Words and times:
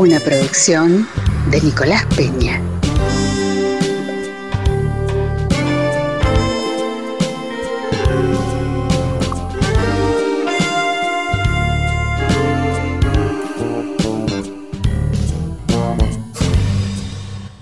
Una 0.00 0.18
producción 0.18 1.06
de 1.50 1.60
Nicolás 1.60 2.06
Peña. 2.16 2.58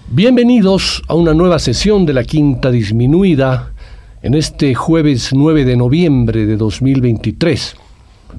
Bienvenidos 0.06 1.02
a 1.08 1.14
una 1.14 1.34
nueva 1.34 1.58
sesión 1.58 2.06
de 2.06 2.12
la 2.12 2.22
Quinta 2.22 2.70
Disminuida 2.70 3.72
en 4.22 4.34
este 4.34 4.76
jueves 4.76 5.30
9 5.32 5.64
de 5.64 5.76
noviembre 5.76 6.46
de 6.46 6.56
2023. 6.56 7.87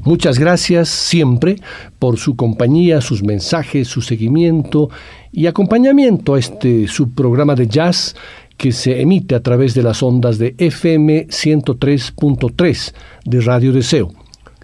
Muchas 0.04 0.40
gracias 0.40 0.90
siempre 0.90 1.58
por 2.00 2.18
su 2.18 2.36
compañía, 2.36 3.02
sus 3.02 3.24
mensajes, 3.24 3.88
su 3.88 4.02
seguimiento 4.02 4.90
y 5.32 5.48
acompañamiento 5.48 6.36
a 6.36 6.40
este 6.40 6.88
subprograma 6.88 7.56
de 7.56 7.68
jazz 7.68 8.16
que 8.60 8.72
se 8.72 9.02
emite 9.02 9.34
a 9.36 9.42
través 9.42 9.74
de 9.74 9.82
las 9.84 10.04
ondas 10.04 10.38
de 10.38 10.54
FM 10.58 11.28
103.3 11.28 12.94
de 13.26 13.42
Radio 13.42 13.72
Deseo, 13.72 14.12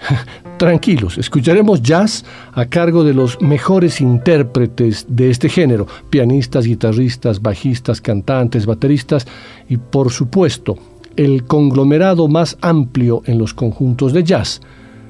Tranquilos, 0.62 1.18
escucharemos 1.18 1.82
jazz 1.82 2.24
a 2.52 2.66
cargo 2.66 3.02
de 3.02 3.12
los 3.12 3.42
mejores 3.42 4.00
intérpretes 4.00 5.04
de 5.08 5.28
este 5.28 5.48
género, 5.48 5.88
pianistas, 6.08 6.66
guitarristas, 6.66 7.42
bajistas, 7.42 8.00
cantantes, 8.00 8.64
bateristas 8.64 9.26
y 9.68 9.78
por 9.78 10.12
supuesto 10.12 10.76
el 11.16 11.42
conglomerado 11.46 12.28
más 12.28 12.58
amplio 12.60 13.22
en 13.26 13.38
los 13.38 13.54
conjuntos 13.54 14.12
de 14.12 14.22
jazz, 14.22 14.60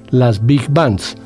las 0.08 0.46
big 0.46 0.70
bands, 0.70 1.18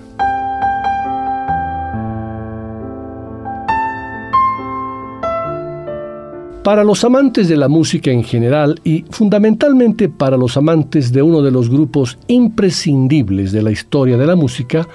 Para 6.66 6.82
los 6.82 7.04
amantes 7.04 7.47
de 7.47 7.56
la 7.56 7.69
música 7.69 8.10
en 8.10 8.25
general 8.25 8.81
y 8.82 9.04
fundamentalmente 9.10 10.09
para 10.09 10.37
los 10.37 10.56
amantes 10.56 11.12
de 11.12 11.22
uno 11.22 11.41
de 11.41 11.53
los 11.53 11.71
grupos 11.71 12.19
imprescindibles 12.27 13.53
de 13.53 13.62
la 13.62 13.71
historia 13.71 14.16
de 14.16 14.27
la 14.27 14.34
música, 14.34 14.88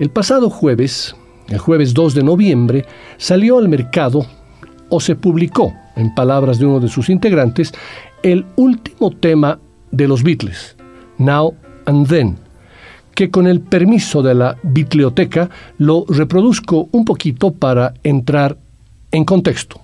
el 0.00 0.10
pasado 0.10 0.50
jueves, 0.50 1.14
el 1.46 1.58
jueves 1.58 1.94
2 1.94 2.14
de 2.14 2.24
noviembre, 2.24 2.84
salió 3.16 3.58
al 3.58 3.68
mercado 3.68 4.26
o 4.88 4.98
se 4.98 5.14
publicó, 5.14 5.72
en 5.94 6.12
palabras 6.16 6.58
de 6.58 6.66
uno 6.66 6.80
de 6.80 6.88
sus 6.88 7.08
integrantes, 7.08 7.72
el 8.24 8.44
último 8.56 9.12
tema 9.12 9.60
de 9.92 10.08
los 10.08 10.24
Beatles, 10.24 10.74
Now 11.18 11.54
and 11.86 12.08
Then, 12.08 12.38
que 13.14 13.30
con 13.30 13.46
el 13.46 13.60
permiso 13.60 14.20
de 14.20 14.34
la 14.34 14.56
biblioteca 14.64 15.48
lo 15.78 16.06
reproduzco 16.08 16.88
un 16.90 17.04
poquito 17.04 17.52
para 17.52 17.94
entrar 18.02 18.58
en 19.12 19.24
contexto. 19.24 19.83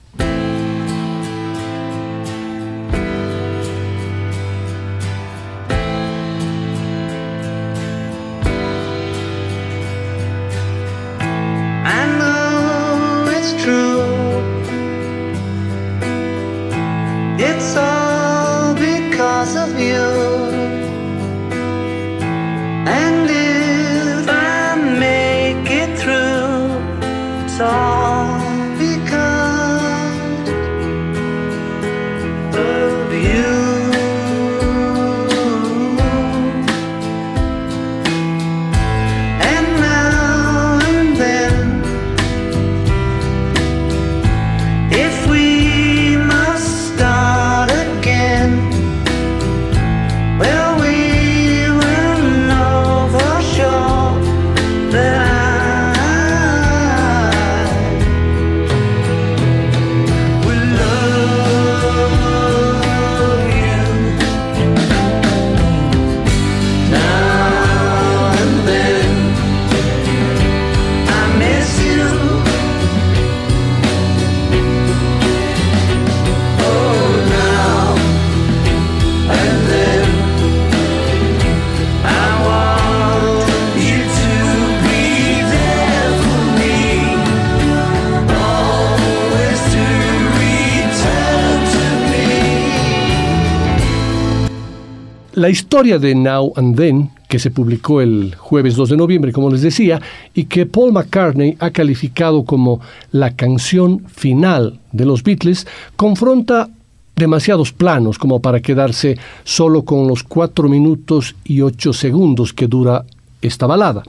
La 95.51 95.55
historia 95.55 95.99
de 95.99 96.15
Now 96.15 96.53
and 96.55 96.77
Then, 96.77 97.11
que 97.29 97.41
se 97.41 97.51
publicó 97.51 98.01
el 98.01 98.37
jueves 98.37 98.77
2 98.77 98.91
de 98.91 98.97
noviembre, 98.97 99.33
como 99.33 99.51
les 99.51 99.63
decía, 99.63 100.01
y 100.33 100.45
que 100.45 100.65
Paul 100.65 100.93
McCartney 100.93 101.57
ha 101.59 101.73
calificado 101.73 102.45
como 102.45 102.81
la 103.11 103.35
canción 103.35 104.05
final 104.07 104.79
de 104.93 105.07
los 105.07 105.25
Beatles, 105.25 105.67
confronta 105.97 106.69
demasiados 107.17 107.73
planos 107.73 108.17
como 108.17 108.41
para 108.41 108.61
quedarse 108.61 109.19
solo 109.43 109.85
con 109.85 110.07
los 110.07 110.23
4 110.23 110.69
minutos 110.69 111.35
y 111.45 111.63
8 111.63 111.95
segundos 111.95 112.53
que 112.53 112.69
dura 112.69 113.05
esta 113.43 113.67
balada. 113.67 114.05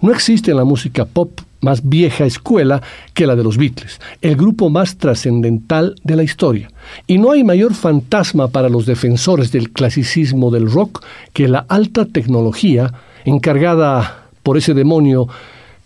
No 0.00 0.12
existe 0.12 0.50
en 0.50 0.56
la 0.56 0.64
música 0.64 1.04
pop 1.04 1.40
más 1.60 1.88
vieja 1.88 2.24
escuela 2.24 2.82
que 3.12 3.26
la 3.26 3.36
de 3.36 3.44
los 3.44 3.58
Beatles, 3.58 4.00
el 4.22 4.36
grupo 4.36 4.70
más 4.70 4.96
trascendental 4.96 5.94
de 6.04 6.16
la 6.16 6.22
historia. 6.22 6.70
Y 7.06 7.18
no 7.18 7.32
hay 7.32 7.44
mayor 7.44 7.74
fantasma 7.74 8.48
para 8.48 8.68
los 8.68 8.86
defensores 8.86 9.52
del 9.52 9.70
clasicismo 9.70 10.50
del 10.50 10.70
rock 10.70 11.04
que 11.32 11.48
la 11.48 11.66
alta 11.68 12.06
tecnología 12.06 12.94
encargada 13.24 14.28
por 14.42 14.56
ese 14.56 14.74
demonio 14.74 15.28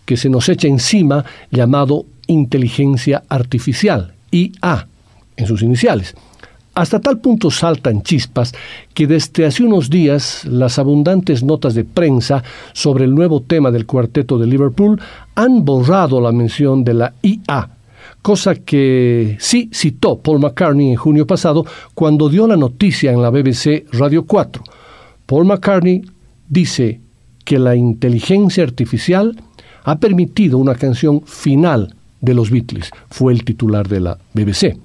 que 0.05 0.17
se 0.17 0.29
nos 0.29 0.47
echa 0.49 0.67
encima 0.67 1.25
llamado 1.51 2.05
inteligencia 2.27 3.23
artificial, 3.27 4.13
IA, 4.31 4.87
en 5.35 5.47
sus 5.47 5.61
iniciales. 5.61 6.15
Hasta 6.75 6.99
tal 6.99 7.19
punto 7.19 7.49
saltan 7.49 8.01
chispas 8.01 8.53
que 8.93 9.07
desde 9.07 9.45
hace 9.45 9.63
unos 9.63 9.89
días 9.89 10.43
las 10.43 10.77
abundantes 10.77 11.41
notas 11.41 11.73
de 11.73 11.85
prensa 11.85 12.43
sobre 12.73 13.05
el 13.05 13.15
nuevo 13.15 13.39
tema 13.39 13.71
del 13.71 13.85
cuarteto 13.85 14.37
de 14.37 14.45
Liverpool 14.45 14.99
han 15.35 15.63
borrado 15.63 16.19
la 16.19 16.33
mención 16.33 16.83
de 16.83 16.93
la 16.93 17.13
IA, 17.21 17.69
cosa 18.21 18.55
que 18.55 19.37
sí 19.39 19.69
citó 19.73 20.17
Paul 20.17 20.39
McCartney 20.41 20.89
en 20.89 20.97
junio 20.97 21.25
pasado 21.25 21.65
cuando 21.93 22.27
dio 22.27 22.45
la 22.45 22.57
noticia 22.57 23.13
en 23.13 23.21
la 23.21 23.29
BBC 23.29 23.85
Radio 23.93 24.25
4. 24.25 24.61
Paul 25.25 25.45
McCartney 25.45 26.01
dice 26.49 26.99
que 27.45 27.57
la 27.57 27.77
inteligencia 27.77 28.65
artificial 28.65 29.41
ha 29.85 29.97
permitido 29.99 30.57
una 30.57 30.75
canción 30.75 31.21
final 31.21 31.95
de 32.19 32.33
los 32.33 32.51
Beatles, 32.51 32.91
fue 33.09 33.31
el 33.31 33.45
titular 33.45 33.87
de 33.87 34.01
la 34.01 34.17
BBC. 34.33 34.84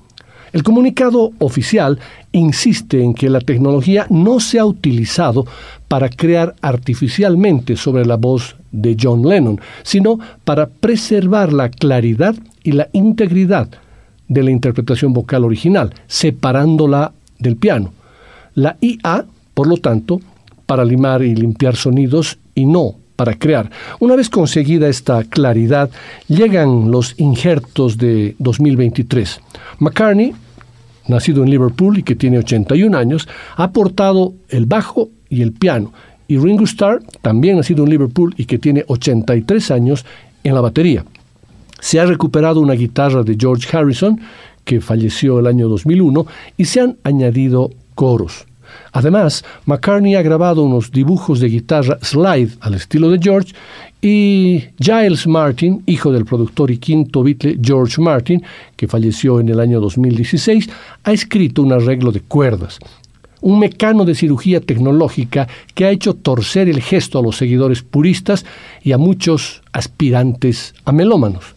El 0.52 0.62
comunicado 0.64 1.32
oficial 1.38 1.99
insiste 2.32 3.02
en 3.02 3.14
que 3.14 3.31
la 3.31 3.41
tecnología 3.41 4.06
no 4.11 4.41
se 4.41 4.58
ha 4.58 4.64
utilizado 4.64 5.47
para 5.87 6.08
crear 6.08 6.55
artificialmente 6.61 7.76
sobre 7.76 8.05
la 8.05 8.17
voz 8.17 8.56
de 8.73 8.97
John 9.00 9.23
Lennon, 9.29 9.61
sino 9.82 10.19
para 10.44 10.69
preservar 10.69 11.52
la 11.52 11.69
claridad 11.69 12.35
y 12.64 12.73
la 12.73 12.88
integridad 12.93 13.69
de 14.29 14.43
la 14.43 14.50
interpretación 14.50 15.12
vocal 15.12 15.44
original, 15.44 15.93
separándola 16.06 17.12
del 17.38 17.56
piano. 17.56 17.93
La 18.55 18.76
IA, 18.81 19.26
por 19.55 19.67
lo 19.67 19.76
tanto, 19.76 20.20
para 20.67 20.85
limar 20.85 21.23
y 21.23 21.35
limpiar 21.35 21.76
sonidos 21.76 22.38
y 22.55 22.67
no 22.67 23.00
para 23.21 23.35
crear. 23.35 23.71
Una 23.99 24.17
vez 24.17 24.31
conseguida 24.31 24.89
esta 24.89 25.25
claridad, 25.25 25.91
llegan 26.27 26.91
los 26.91 27.15
injertos 27.21 27.99
de 27.99 28.35
2023. 28.39 29.43
McCartney, 29.79 30.33
nacido 31.07 31.43
en 31.43 31.51
Liverpool 31.51 31.99
y 31.99 32.03
que 32.03 32.17
tiene 32.17 32.39
81 32.39 32.97
años, 32.97 33.29
ha 33.57 33.65
aportado 33.65 34.33
el 34.49 34.65
bajo 34.65 35.11
y 35.29 35.43
el 35.43 35.53
piano. 35.53 35.93
Y 36.29 36.39
Ringo 36.39 36.65
Starr, 36.65 37.03
también 37.21 37.59
nacido 37.59 37.85
en 37.85 37.91
Liverpool 37.91 38.33
y 38.39 38.47
que 38.47 38.57
tiene 38.57 38.87
83 38.87 39.71
años, 39.71 40.07
en 40.43 40.55
la 40.55 40.63
batería. 40.63 41.05
Se 41.79 42.01
ha 42.01 42.07
recuperado 42.07 42.63
una 42.63 42.73
guitarra 42.73 43.23
de 43.23 43.37
George 43.39 43.69
Harrison, 43.77 44.19
que 44.65 44.81
falleció 44.81 45.41
el 45.41 45.47
año 45.47 45.69
2001, 45.69 46.27
y 46.57 46.65
se 46.65 46.81
han 46.81 46.97
añadido 47.05 47.69
coros. 47.95 48.47
Además, 48.93 49.45
McCartney 49.67 50.15
ha 50.15 50.23
grabado 50.23 50.63
unos 50.63 50.91
dibujos 50.91 51.41
de 51.41 51.49
guitarra 51.49 51.99
slide 52.03 52.51
al 52.61 52.75
estilo 52.75 53.11
de 53.11 53.19
George 53.21 53.55
y 54.03 54.65
Giles 54.79 55.27
Martin, 55.27 55.83
hijo 55.87 56.11
del 56.11 56.25
productor 56.25 56.71
y 56.71 56.79
quinto 56.79 57.23
Beatle 57.23 57.59
George 57.63 58.01
Martin, 58.01 58.43
que 58.77 58.89
falleció 58.89 59.41
en 59.41 59.49
el 59.51 59.61
año 59.61 59.81
2016, 59.81 60.69
ha 61.05 61.13
escrito 61.13 61.63
un 61.63 61.73
arreglo 61.73 62.11
de 62.11 62.21
cuerdas, 62.21 62.79
un 63.43 63.59
mecano 63.59 64.05
de 64.05 64.15
cirugía 64.15 64.61
tecnológica 64.61 65.49
que 65.75 65.85
ha 65.85 65.91
hecho 65.91 66.15
torcer 66.15 66.69
el 66.69 66.81
gesto 66.81 67.19
a 67.19 67.23
los 67.23 67.37
seguidores 67.37 67.83
puristas 67.83 68.45
y 68.83 68.93
a 68.93 68.99
muchos 68.99 69.63
aspirantes 69.73 70.75
a 70.85 70.93
melómanos. 70.93 71.55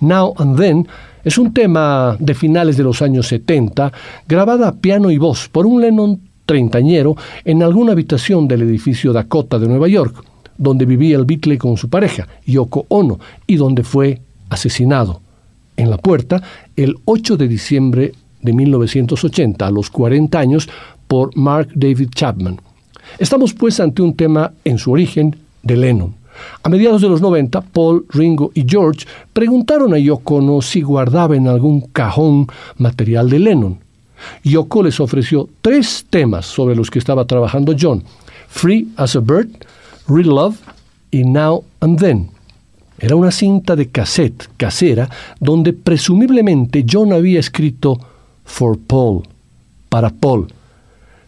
Now 0.00 0.34
and 0.38 0.58
Then 0.58 0.88
es 1.24 1.38
un 1.38 1.52
tema 1.52 2.16
de 2.18 2.34
finales 2.34 2.76
de 2.76 2.84
los 2.84 3.02
años 3.02 3.26
70, 3.28 3.92
grabada 4.26 4.68
a 4.68 4.76
piano 4.76 5.10
y 5.10 5.18
voz 5.18 5.48
por 5.48 5.66
un 5.66 5.80
Lennon 5.80 6.27
treintañero 6.48 7.14
en 7.44 7.62
alguna 7.62 7.92
habitación 7.92 8.48
del 8.48 8.62
edificio 8.62 9.12
Dakota 9.12 9.58
de 9.58 9.68
Nueva 9.68 9.86
York, 9.86 10.24
donde 10.56 10.86
vivía 10.86 11.18
el 11.18 11.26
Beatle 11.26 11.58
con 11.58 11.76
su 11.76 11.90
pareja, 11.90 12.26
Yoko 12.46 12.86
Ono, 12.88 13.20
y 13.46 13.56
donde 13.56 13.84
fue 13.84 14.22
asesinado 14.48 15.20
en 15.76 15.90
la 15.90 15.98
puerta 15.98 16.42
el 16.74 16.96
8 17.04 17.36
de 17.36 17.48
diciembre 17.48 18.12
de 18.40 18.52
1980, 18.54 19.66
a 19.66 19.70
los 19.70 19.90
40 19.90 20.38
años, 20.38 20.70
por 21.06 21.36
Mark 21.36 21.68
David 21.74 22.08
Chapman. 22.14 22.58
Estamos 23.18 23.52
pues 23.52 23.78
ante 23.78 24.00
un 24.00 24.16
tema 24.16 24.52
en 24.64 24.78
su 24.78 24.90
origen 24.90 25.36
de 25.62 25.76
Lennon. 25.76 26.14
A 26.62 26.68
mediados 26.70 27.02
de 27.02 27.10
los 27.10 27.20
90, 27.20 27.60
Paul, 27.60 28.06
Ringo 28.08 28.52
y 28.54 28.64
George 28.66 29.04
preguntaron 29.34 29.92
a 29.92 29.98
Yoko 29.98 30.36
Ono 30.36 30.62
si 30.62 30.80
guardaba 30.80 31.36
en 31.36 31.46
algún 31.46 31.82
cajón 31.92 32.46
material 32.78 33.28
de 33.28 33.38
Lennon. 33.38 33.87
Yoko 34.42 34.82
les 34.82 35.00
ofreció 35.00 35.48
tres 35.62 36.06
temas 36.08 36.46
sobre 36.46 36.74
los 36.74 36.90
que 36.90 36.98
estaba 36.98 37.24
trabajando 37.26 37.74
John: 37.78 38.02
Free 38.48 38.88
as 38.96 39.16
a 39.16 39.20
Bird, 39.20 39.48
Real 40.08 40.28
Love 40.28 40.56
y 41.10 41.24
Now 41.24 41.64
and 41.80 41.98
Then. 41.98 42.30
Era 42.98 43.14
una 43.14 43.30
cinta 43.30 43.76
de 43.76 43.88
cassette 43.90 44.48
casera 44.56 45.08
donde 45.38 45.72
presumiblemente 45.72 46.84
John 46.90 47.12
había 47.12 47.38
escrito 47.38 47.98
For 48.44 48.76
Paul, 48.78 49.22
para 49.88 50.10
Paul. 50.10 50.48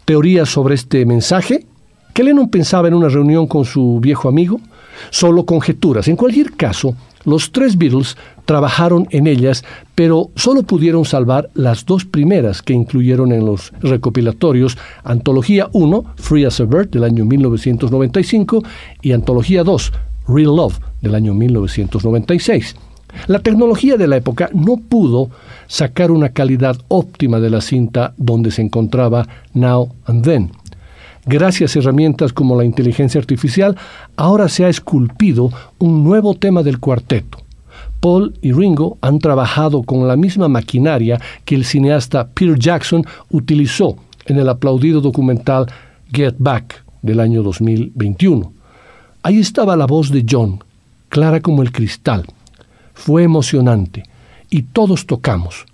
¿Teorías 0.04 0.48
sobre 0.48 0.74
este 0.74 1.06
mensaje? 1.06 1.66
¿Que 2.12 2.24
Lennon 2.24 2.48
pensaba 2.48 2.88
en 2.88 2.94
una 2.94 3.08
reunión 3.08 3.46
con 3.46 3.64
su 3.64 4.00
viejo 4.00 4.28
amigo? 4.28 4.60
Solo 5.10 5.46
conjeturas. 5.46 6.08
En 6.08 6.16
cualquier 6.16 6.56
caso, 6.56 6.96
los 7.24 7.52
tres 7.52 7.76
Beatles 7.76 8.16
trabajaron 8.44 9.06
en 9.10 9.26
ellas, 9.26 9.64
pero 9.94 10.30
solo 10.34 10.62
pudieron 10.62 11.04
salvar 11.04 11.50
las 11.54 11.86
dos 11.86 12.04
primeras 12.04 12.62
que 12.62 12.72
incluyeron 12.72 13.32
en 13.32 13.44
los 13.46 13.72
recopilatorios 13.80 14.76
Antología 15.04 15.68
1, 15.72 16.04
Free 16.16 16.44
as 16.44 16.60
a 16.60 16.64
Bird, 16.64 16.90
del 16.90 17.04
año 17.04 17.24
1995, 17.24 18.62
y 19.02 19.12
Antología 19.12 19.62
2, 19.62 19.92
Real 20.28 20.56
Love, 20.56 20.80
del 21.00 21.14
año 21.14 21.34
1996. 21.34 22.76
La 23.26 23.40
tecnología 23.40 23.96
de 23.96 24.06
la 24.06 24.16
época 24.16 24.50
no 24.52 24.76
pudo 24.76 25.30
sacar 25.66 26.10
una 26.10 26.30
calidad 26.30 26.76
óptima 26.88 27.40
de 27.40 27.50
la 27.50 27.60
cinta 27.60 28.14
donde 28.16 28.50
se 28.50 28.62
encontraba 28.62 29.26
Now 29.52 29.94
and 30.06 30.24
Then. 30.24 30.50
Gracias 31.26 31.76
a 31.76 31.80
herramientas 31.80 32.32
como 32.32 32.56
la 32.56 32.64
inteligencia 32.64 33.20
artificial, 33.20 33.76
ahora 34.16 34.48
se 34.48 34.64
ha 34.64 34.68
esculpido 34.68 35.50
un 35.78 36.02
nuevo 36.02 36.34
tema 36.34 36.62
del 36.62 36.78
cuarteto. 36.80 37.38
Paul 38.00 38.34
y 38.40 38.52
Ringo 38.52 38.96
han 39.02 39.18
trabajado 39.18 39.82
con 39.82 40.08
la 40.08 40.16
misma 40.16 40.48
maquinaria 40.48 41.20
que 41.44 41.54
el 41.54 41.64
cineasta 41.64 42.28
Peter 42.28 42.58
Jackson 42.58 43.04
utilizó 43.30 43.96
en 44.26 44.38
el 44.38 44.48
aplaudido 44.48 45.02
documental 45.02 45.66
Get 46.10 46.36
Back 46.38 46.82
del 47.02 47.20
año 47.20 47.42
2021. 47.42 48.52
Ahí 49.22 49.38
estaba 49.38 49.76
la 49.76 49.86
voz 49.86 50.10
de 50.10 50.24
John, 50.28 50.64
clara 51.10 51.40
como 51.40 51.62
el 51.62 51.72
cristal. 51.72 52.24
Fue 52.94 53.22
emocionante 53.22 54.04
y 54.48 54.62
todos 54.62 55.06
tocamos. 55.06 55.66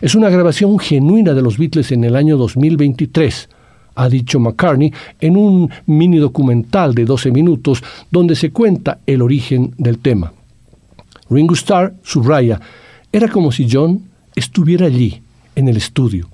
Es 0.00 0.14
una 0.14 0.30
grabación 0.30 0.78
genuina 0.78 1.34
de 1.34 1.42
los 1.42 1.58
Beatles 1.58 1.90
en 1.90 2.04
el 2.04 2.14
año 2.14 2.36
2023 2.36 3.48
ha 3.94 4.08
dicho 4.08 4.40
McCartney 4.40 4.92
en 5.20 5.36
un 5.36 5.70
mini 5.86 6.18
documental 6.18 6.94
de 6.94 7.04
12 7.04 7.30
minutos 7.30 7.82
donde 8.10 8.34
se 8.36 8.50
cuenta 8.50 8.98
el 9.06 9.22
origen 9.22 9.74
del 9.78 9.98
tema. 9.98 10.32
Ringo 11.30 11.54
Starr 11.54 11.94
subraya, 12.02 12.60
era 13.12 13.28
como 13.28 13.52
si 13.52 13.68
John 13.70 14.02
estuviera 14.34 14.86
allí, 14.86 15.20
en 15.56 15.68
el 15.68 15.76
estudio. 15.76 16.28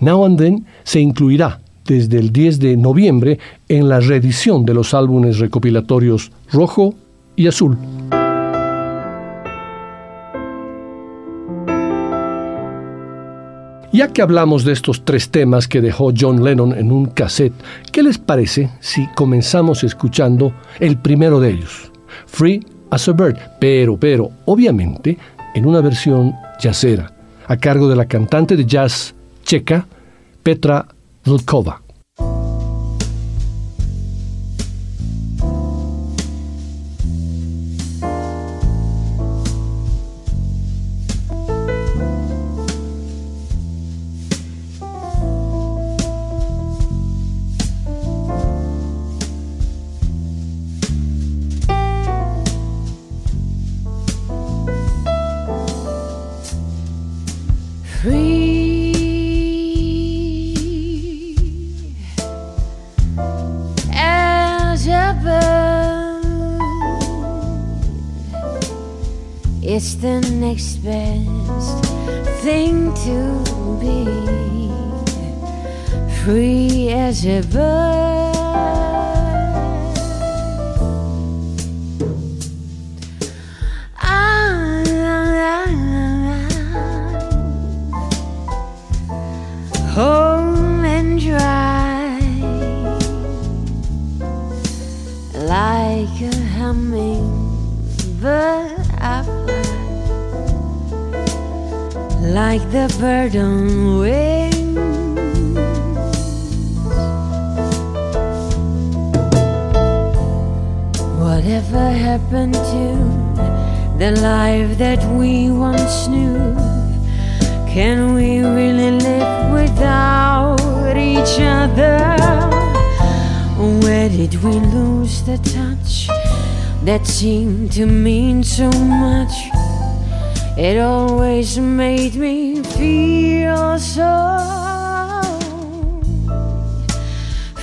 Now 0.00 0.24
and 0.24 0.38
Then 0.38 0.66
se 0.82 1.00
incluirá 1.00 1.60
desde 1.86 2.18
el 2.18 2.32
10 2.32 2.58
de 2.60 2.76
noviembre 2.76 3.38
en 3.68 3.88
la 3.88 4.00
reedición 4.00 4.64
de 4.64 4.74
los 4.74 4.94
álbumes 4.94 5.38
recopilatorios 5.38 6.32
Rojo 6.50 6.94
y 7.36 7.46
Azul. 7.46 7.76
Ya 13.94 14.08
que 14.08 14.22
hablamos 14.22 14.64
de 14.64 14.72
estos 14.72 15.04
tres 15.04 15.30
temas 15.30 15.68
que 15.68 15.80
dejó 15.80 16.12
John 16.18 16.42
Lennon 16.42 16.76
en 16.76 16.90
un 16.90 17.06
cassette, 17.06 17.54
¿qué 17.92 18.02
les 18.02 18.18
parece 18.18 18.68
si 18.80 19.06
comenzamos 19.14 19.84
escuchando 19.84 20.52
el 20.80 20.98
primero 20.98 21.38
de 21.38 21.50
ellos? 21.50 21.92
Free 22.26 22.66
as 22.90 23.08
a 23.08 23.12
Bird, 23.12 23.38
pero, 23.60 23.96
pero, 23.96 24.32
obviamente, 24.46 25.16
en 25.54 25.64
una 25.64 25.80
versión 25.80 26.34
jazzera, 26.58 27.14
a 27.46 27.56
cargo 27.56 27.88
de 27.88 27.94
la 27.94 28.06
cantante 28.06 28.56
de 28.56 28.66
jazz 28.66 29.14
checa 29.44 29.86
Petra 30.42 30.88
Vlkova. 31.24 31.83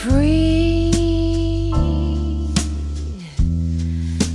Free 0.01 0.91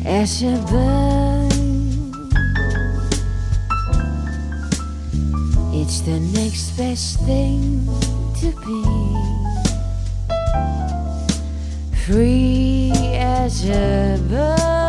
as 0.05 0.45
a 0.45 0.57
bird. 0.71 1.53
It's 5.75 6.01
the 6.03 6.21
next 6.39 6.77
best 6.77 7.19
thing 7.27 7.85
to 8.39 8.49
be 8.65 8.83
free 12.05 12.93
as 13.17 13.69
a 13.69 14.21
bird. 14.29 14.86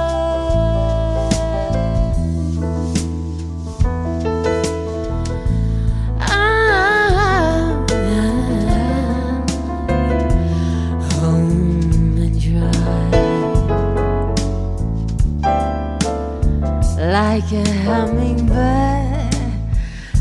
Like 17.50 17.66
a 17.66 17.74
hummingbird, 17.84 19.34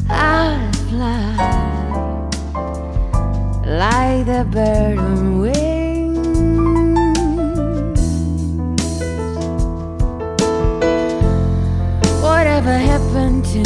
I'll 0.08 0.72
fly 0.88 2.28
like 3.66 4.26
the 4.26 4.44
bird 4.48 4.98
on 4.98 5.40
wings. 5.40 5.60
Whatever 12.22 12.78
happened 12.78 13.44
to 13.46 13.62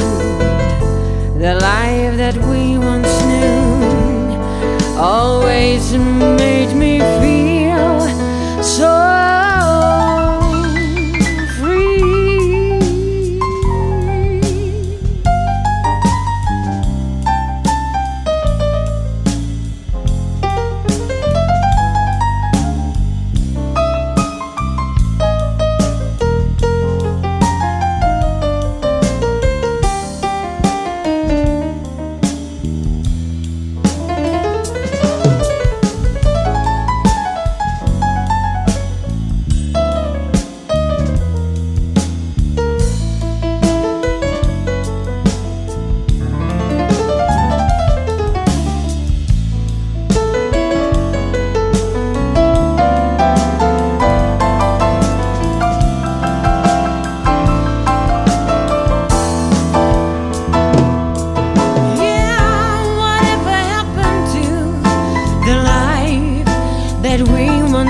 the 1.38 1.58
life 1.60 2.16
that 2.16 2.36
we 2.36 2.78
once 2.78 3.12
knew 3.26 4.98
always 4.98 5.92
made 5.92 6.74
me 6.74 6.99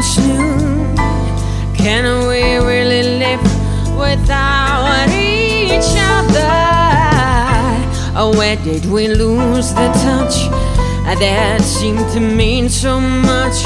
Soon. 0.02 0.96
Can 1.76 2.26
we 2.26 2.56
really 2.56 3.18
live 3.18 3.42
without 3.98 5.08
each 5.10 5.94
other? 6.16 6.48
Where 8.38 8.56
did 8.56 8.86
we 8.86 9.08
lose 9.08 9.74
the 9.74 9.92
touch 10.02 10.48
that 11.04 11.60
seemed 11.60 12.08
to 12.12 12.20
mean 12.20 12.70
so 12.70 12.98
much? 12.98 13.62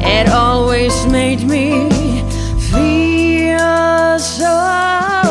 It 0.00 0.30
always 0.30 1.06
made 1.06 1.42
me 1.42 1.90
feel 2.70 4.18
so. 4.18 5.25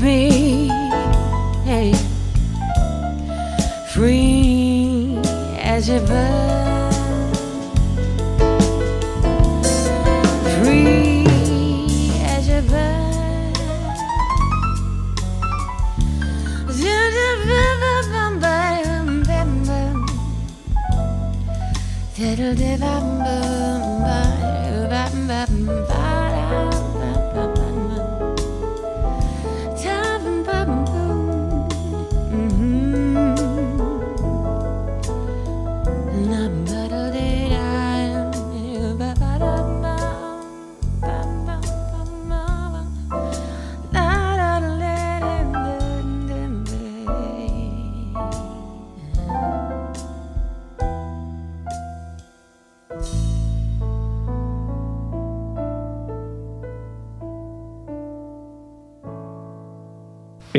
be 0.00 0.68
hey, 1.64 1.92
free 3.92 5.18
as 5.58 5.90
a 5.90 6.00
bird, 6.00 6.94
free 10.56 11.26
as 12.24 12.48
a 12.48 12.62
bird. 12.62 13.00
Diddle-dibba-bum-bum. 22.16 23.09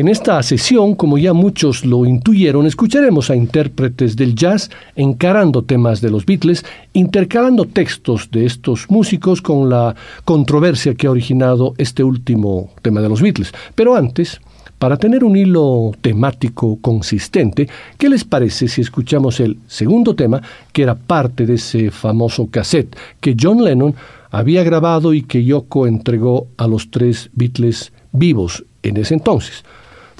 En 0.02 0.08
esta 0.08 0.42
sesión, 0.42 0.96
como 0.96 1.20
ya 1.20 1.32
muchos 1.32 1.86
lo 1.86 2.08
intuyeron, 2.08 2.66
escucharemos 2.66 3.30
a 3.30 3.36
intérpretes 3.36 4.16
del 4.16 4.34
jazz 4.34 4.72
encarando 4.96 5.62
temas 5.62 6.02
de 6.02 6.10
los 6.10 6.26
Beatles, 6.26 6.66
intercalando 6.94 7.66
textos 7.66 8.32
de 8.32 8.48
estos 8.48 8.90
músicos 8.90 9.44
con 9.44 9.70
la 9.70 9.96
controversia 10.26 10.96
que 10.96 11.06
ha 11.06 11.12
originado 11.12 11.76
este 11.78 12.04
último 12.04 12.72
tema 12.82 13.00
de 13.00 13.10
los 13.10 13.22
Beatles. 13.22 13.54
Pero 13.76 13.96
antes, 13.96 14.42
para 14.80 14.98
tener 14.98 15.24
un 15.24 15.38
hilo 15.38 15.92
temático 16.02 16.80
consistente, 16.82 17.70
¿qué 18.00 18.10
les 18.10 18.24
parece 18.24 18.68
si 18.68 18.82
escuchamos 18.82 19.40
el 19.40 19.60
segundo 19.68 20.16
tema, 20.16 20.42
que 20.74 20.82
era 20.82 20.96
parte 20.96 21.46
de 21.46 21.54
ese 21.54 21.92
famoso 21.92 22.48
cassette 22.50 22.98
que 23.20 23.36
John 23.40 23.64
Lennon 23.64 23.94
había 24.32 24.64
grabado 24.64 25.14
y 25.14 25.22
que 25.22 25.44
Yoko 25.46 25.86
entregó 25.86 26.48
a 26.58 26.66
los 26.66 26.90
tres 26.90 27.30
Beatles 27.34 27.94
vivos 28.12 28.66
en 28.82 28.98
ese 28.98 29.14
entonces? 29.14 29.64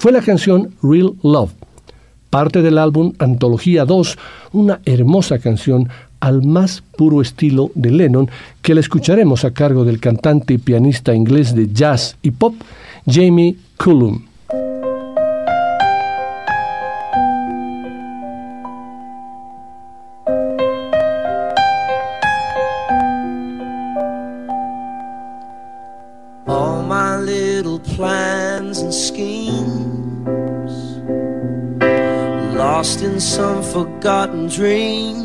Fue 0.02 0.10
la 0.10 0.20
canción 0.20 0.74
Real 0.82 1.14
Love, 1.22 1.52
parte 2.28 2.60
del 2.60 2.78
álbum 2.78 3.12
Antología 3.20 3.84
2, 3.84 4.18
una 4.50 4.80
hermosa 4.84 5.38
canción 5.38 5.88
al 6.18 6.42
más 6.42 6.82
puro 6.96 7.22
estilo 7.22 7.70
de 7.76 7.92
Lennon 7.92 8.28
que 8.62 8.74
la 8.74 8.80
escucharemos 8.80 9.44
a 9.44 9.52
cargo 9.52 9.84
del 9.84 10.00
cantante 10.00 10.54
y 10.54 10.58
pianista 10.58 11.14
inglés 11.14 11.54
de 11.54 11.72
jazz 11.72 12.16
y 12.20 12.32
pop, 12.32 12.56
Jamie 13.06 13.54
Cullum. 13.76 14.24
forgotten 34.02 34.48
dreams. 34.48 35.21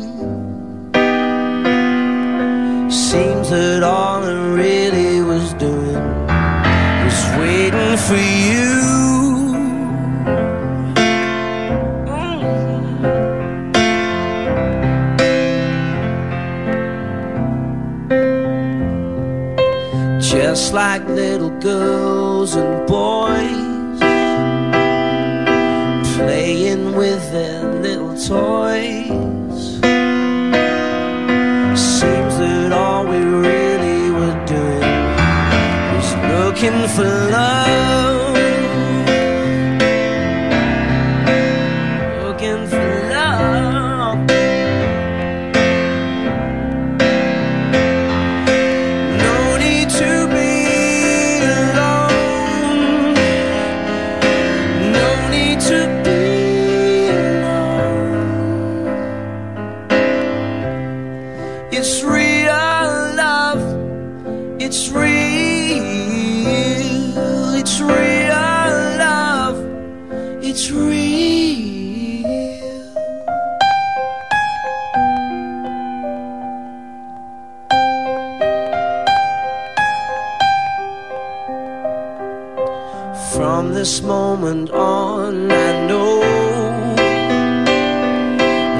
This 83.78 84.02
moment 84.02 84.68
on, 84.70 85.52
I 85.52 85.86
know 85.86 86.22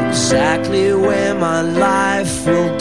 exactly 0.09 0.93
where 0.95 1.35
my 1.37 1.61
life 1.63 2.45
will 2.45 2.77
go. 2.77 2.78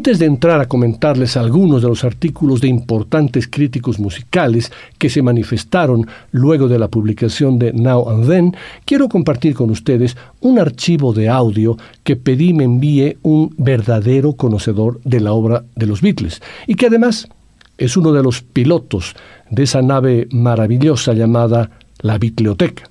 Antes 0.00 0.18
de 0.18 0.24
entrar 0.24 0.62
a 0.62 0.66
comentarles 0.66 1.36
algunos 1.36 1.82
de 1.82 1.88
los 1.88 2.04
artículos 2.04 2.62
de 2.62 2.68
importantes 2.68 3.46
críticos 3.46 4.00
musicales 4.00 4.72
que 4.96 5.10
se 5.10 5.20
manifestaron 5.20 6.06
luego 6.32 6.68
de 6.68 6.78
la 6.78 6.88
publicación 6.88 7.58
de 7.58 7.74
Now 7.74 8.08
and 8.08 8.26
Then, 8.26 8.56
quiero 8.86 9.10
compartir 9.10 9.52
con 9.52 9.68
ustedes 9.68 10.16
un 10.40 10.58
archivo 10.58 11.12
de 11.12 11.28
audio 11.28 11.76
que 12.02 12.16
pedí 12.16 12.54
me 12.54 12.64
envíe 12.64 13.18
un 13.20 13.54
verdadero 13.58 14.32
conocedor 14.32 15.02
de 15.04 15.20
la 15.20 15.34
obra 15.34 15.64
de 15.76 15.84
los 15.84 16.00
Beatles 16.00 16.40
y 16.66 16.76
que 16.76 16.86
además 16.86 17.28
es 17.76 17.94
uno 17.94 18.14
de 18.14 18.22
los 18.22 18.40
pilotos 18.40 19.14
de 19.50 19.64
esa 19.64 19.82
nave 19.82 20.28
maravillosa 20.30 21.12
llamada 21.12 21.72
la 22.00 22.16
Biblioteca 22.16 22.84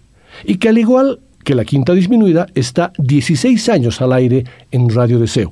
y 0.45 0.57
que 0.57 0.69
al 0.69 0.77
igual 0.77 1.21
que 1.43 1.55
la 1.55 1.65
Quinta 1.65 1.93
Disminuida 1.93 2.45
está 2.53 2.93
16 2.99 3.67
años 3.69 3.99
al 3.99 4.13
aire 4.13 4.43
en 4.69 4.89
Radio 4.89 5.17
Deseo. 5.17 5.51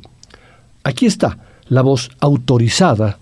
Aquí 0.84 1.08
está 1.08 1.46
la 1.69 1.82
voz 1.82 2.10
autorizada 2.19 3.19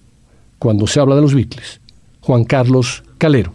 cuando 0.59 0.87
se 0.87 0.99
habla 0.99 1.15
de 1.15 1.21
los 1.21 1.33
Beatles, 1.33 1.81
Juan 2.21 2.43
Carlos 2.45 3.03
Calero. 3.17 3.53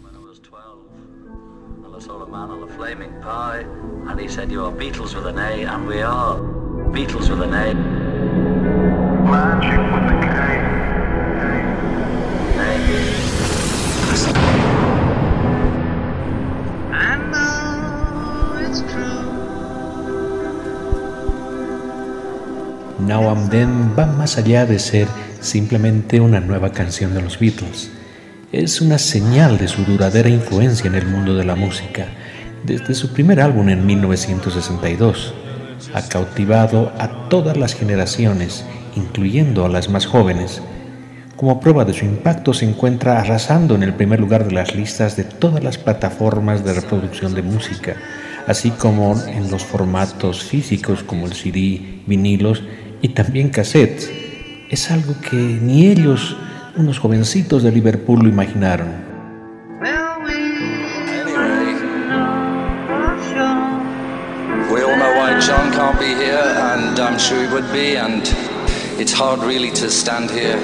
when 9.31 10.10
Now 23.11 23.29
and 23.29 23.51
Then 23.51 23.93
va 23.99 24.05
más 24.05 24.37
allá 24.37 24.65
de 24.65 24.79
ser 24.79 25.05
simplemente 25.41 26.21
una 26.21 26.39
nueva 26.39 26.71
canción 26.71 27.13
de 27.13 27.21
los 27.21 27.37
Beatles. 27.37 27.91
Es 28.53 28.79
una 28.79 28.97
señal 28.97 29.57
de 29.57 29.67
su 29.67 29.83
duradera 29.83 30.29
influencia 30.29 30.87
en 30.87 30.95
el 30.95 31.05
mundo 31.05 31.35
de 31.35 31.43
la 31.43 31.55
música. 31.55 32.05
Desde 32.63 32.93
su 32.93 33.11
primer 33.11 33.41
álbum 33.41 33.67
en 33.67 33.85
1962, 33.85 35.33
ha 35.93 36.01
cautivado 36.07 36.93
a 36.99 37.27
todas 37.27 37.57
las 37.57 37.73
generaciones, 37.73 38.63
incluyendo 38.95 39.65
a 39.65 39.69
las 39.69 39.89
más 39.89 40.05
jóvenes. 40.05 40.61
Como 41.35 41.59
prueba 41.59 41.83
de 41.83 41.91
su 41.91 42.05
impacto 42.05 42.53
se 42.53 42.63
encuentra 42.63 43.19
arrasando 43.19 43.75
en 43.75 43.83
el 43.83 43.93
primer 43.93 44.21
lugar 44.21 44.45
de 44.47 44.53
las 44.53 44.73
listas 44.73 45.17
de 45.17 45.25
todas 45.25 45.61
las 45.61 45.77
plataformas 45.77 46.63
de 46.63 46.75
reproducción 46.75 47.33
de 47.33 47.41
música, 47.41 47.97
así 48.47 48.71
como 48.71 49.21
en 49.27 49.51
los 49.51 49.65
formatos 49.65 50.45
físicos 50.45 51.03
como 51.03 51.25
el 51.25 51.33
CD, 51.33 52.03
vinilos 52.07 52.63
y 53.01 53.09
también 53.09 53.49
cassettes. 53.49 54.11
Es 54.69 54.91
algo 54.91 55.15
que 55.21 55.35
ni 55.35 55.87
ellos, 55.87 56.37
unos 56.77 56.99
jovencitos 56.99 57.63
de 57.63 57.71
Liverpool, 57.71 58.23
lo 58.23 58.29
imaginaron. 58.29 59.11
John 65.41 65.71
can't 65.71 65.99
be 65.99 66.05
here, 66.05 66.37
and 66.37 66.99
I'm 66.99 67.17
sure 67.17 67.41
he 67.41 67.51
would 67.51 67.71
be, 67.71 67.95
and 67.95 68.21
it's 68.99 69.11
hard 69.11 69.39
really 69.39 69.71
to 69.71 69.89
stand 69.89 70.29
here. 70.29 70.59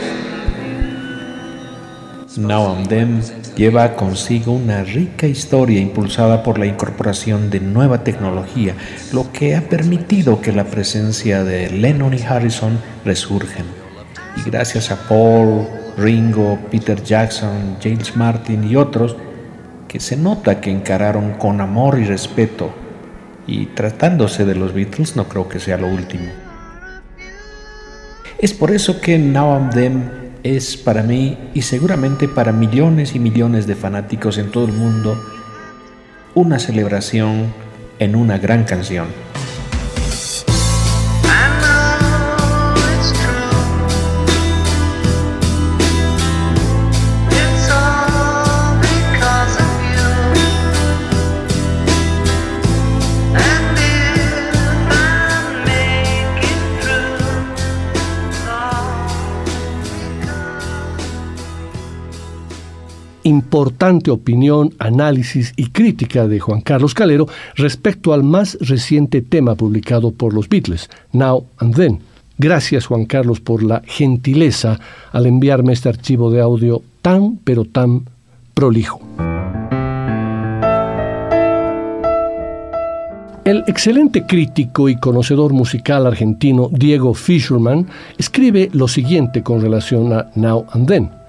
Now 2.37 2.75
and 2.75 2.85
Then 2.85 3.23
lleva 3.57 3.95
consigo 3.95 4.51
una 4.51 4.83
rica 4.83 5.25
historia 5.25 5.81
impulsada 5.81 6.43
por 6.43 6.59
la 6.59 6.67
incorporación 6.67 7.49
de 7.49 7.59
nueva 7.59 8.03
tecnología, 8.03 8.75
lo 9.11 9.31
que 9.31 9.55
ha 9.55 9.61
permitido 9.61 10.41
que 10.41 10.51
la 10.51 10.65
presencia 10.65 11.43
de 11.43 11.71
Lennon 11.71 12.13
y 12.13 12.21
Harrison 12.21 12.79
resurjan. 13.03 13.65
Y 14.37 14.47
gracias 14.47 14.91
a 14.91 15.07
Paul, 15.09 15.67
Ringo, 15.97 16.59
Peter 16.69 17.03
Jackson, 17.03 17.77
James 17.81 18.15
Martin 18.15 18.63
y 18.63 18.75
otros, 18.75 19.17
que 19.87 19.99
se 19.99 20.15
nota 20.15 20.61
que 20.61 20.69
encararon 20.69 21.33
con 21.33 21.59
amor 21.59 21.97
y 21.97 22.05
respeto. 22.05 22.69
Y 23.47 23.67
tratándose 23.67 24.45
de 24.45 24.53
los 24.53 24.73
Beatles 24.73 25.15
no 25.15 25.27
creo 25.27 25.49
que 25.49 25.59
sea 25.59 25.77
lo 25.77 25.87
último. 25.87 26.29
Es 28.37 28.53
por 28.53 28.69
eso 28.69 29.01
que 29.01 29.17
Now 29.17 29.55
and 29.55 29.73
Then 29.73 30.26
es 30.55 30.77
para 30.77 31.03
mí 31.03 31.37
y 31.53 31.61
seguramente 31.63 32.27
para 32.27 32.51
millones 32.51 33.15
y 33.15 33.19
millones 33.19 33.67
de 33.67 33.75
fanáticos 33.75 34.37
en 34.37 34.51
todo 34.51 34.65
el 34.65 34.73
mundo 34.73 35.19
una 36.35 36.59
celebración 36.59 37.53
en 37.99 38.15
una 38.15 38.37
gran 38.37 38.63
canción. 38.63 39.07
Importante 63.57 64.11
opinión, 64.11 64.75
análisis 64.77 65.51
y 65.55 65.71
crítica 65.71 66.27
de 66.27 66.39
Juan 66.39 66.61
Carlos 66.61 66.93
Calero 66.93 67.25
respecto 67.55 68.13
al 68.13 68.21
más 68.21 68.55
reciente 68.61 69.23
tema 69.23 69.55
publicado 69.55 70.11
por 70.11 70.35
los 70.35 70.47
Beatles, 70.47 70.91
Now 71.11 71.47
and 71.57 71.75
Then. 71.75 71.99
Gracias 72.37 72.85
Juan 72.85 73.05
Carlos 73.05 73.39
por 73.39 73.63
la 73.63 73.81
gentileza 73.83 74.79
al 75.11 75.25
enviarme 75.25 75.73
este 75.73 75.89
archivo 75.89 76.29
de 76.29 76.39
audio 76.39 76.83
tan 77.01 77.37
pero 77.37 77.65
tan 77.65 78.07
prolijo. 78.53 79.01
El 83.43 83.63
excelente 83.65 84.27
crítico 84.27 84.87
y 84.87 84.99
conocedor 84.99 85.51
musical 85.53 86.05
argentino 86.05 86.69
Diego 86.71 87.15
Fisherman 87.15 87.87
escribe 88.19 88.69
lo 88.73 88.87
siguiente 88.87 89.41
con 89.41 89.61
relación 89.61 90.13
a 90.13 90.29
Now 90.35 90.67
and 90.73 90.87
Then. 90.87 91.26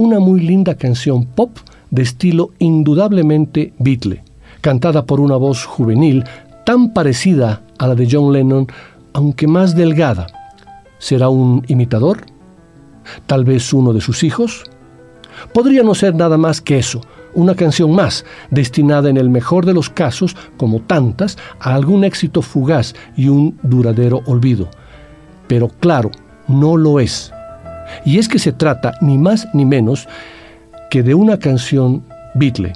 Una 0.00 0.18
muy 0.18 0.40
linda 0.40 0.76
canción 0.76 1.26
pop 1.26 1.58
de 1.90 2.00
estilo 2.00 2.52
indudablemente 2.58 3.74
Beatle, 3.78 4.24
cantada 4.62 5.04
por 5.04 5.20
una 5.20 5.36
voz 5.36 5.66
juvenil 5.66 6.24
tan 6.64 6.94
parecida 6.94 7.60
a 7.76 7.86
la 7.86 7.94
de 7.94 8.08
John 8.10 8.32
Lennon, 8.32 8.66
aunque 9.12 9.46
más 9.46 9.76
delgada. 9.76 10.26
¿Será 10.96 11.28
un 11.28 11.66
imitador? 11.68 12.22
¿Tal 13.26 13.44
vez 13.44 13.74
uno 13.74 13.92
de 13.92 14.00
sus 14.00 14.24
hijos? 14.24 14.64
Podría 15.52 15.82
no 15.82 15.94
ser 15.94 16.14
nada 16.14 16.38
más 16.38 16.62
que 16.62 16.78
eso, 16.78 17.02
una 17.34 17.54
canción 17.54 17.94
más, 17.94 18.24
destinada 18.50 19.10
en 19.10 19.18
el 19.18 19.28
mejor 19.28 19.66
de 19.66 19.74
los 19.74 19.90
casos, 19.90 20.34
como 20.56 20.80
tantas, 20.80 21.36
a 21.58 21.74
algún 21.74 22.04
éxito 22.04 22.40
fugaz 22.40 22.94
y 23.18 23.28
un 23.28 23.58
duradero 23.62 24.22
olvido. 24.24 24.70
Pero 25.46 25.68
claro, 25.68 26.10
no 26.48 26.78
lo 26.78 27.00
es. 27.00 27.34
Y 28.04 28.18
es 28.18 28.28
que 28.28 28.38
se 28.38 28.52
trata 28.52 28.94
ni 29.00 29.18
más 29.18 29.48
ni 29.54 29.64
menos 29.64 30.08
que 30.90 31.02
de 31.02 31.14
una 31.14 31.38
canción 31.38 32.02
Beatle, 32.34 32.72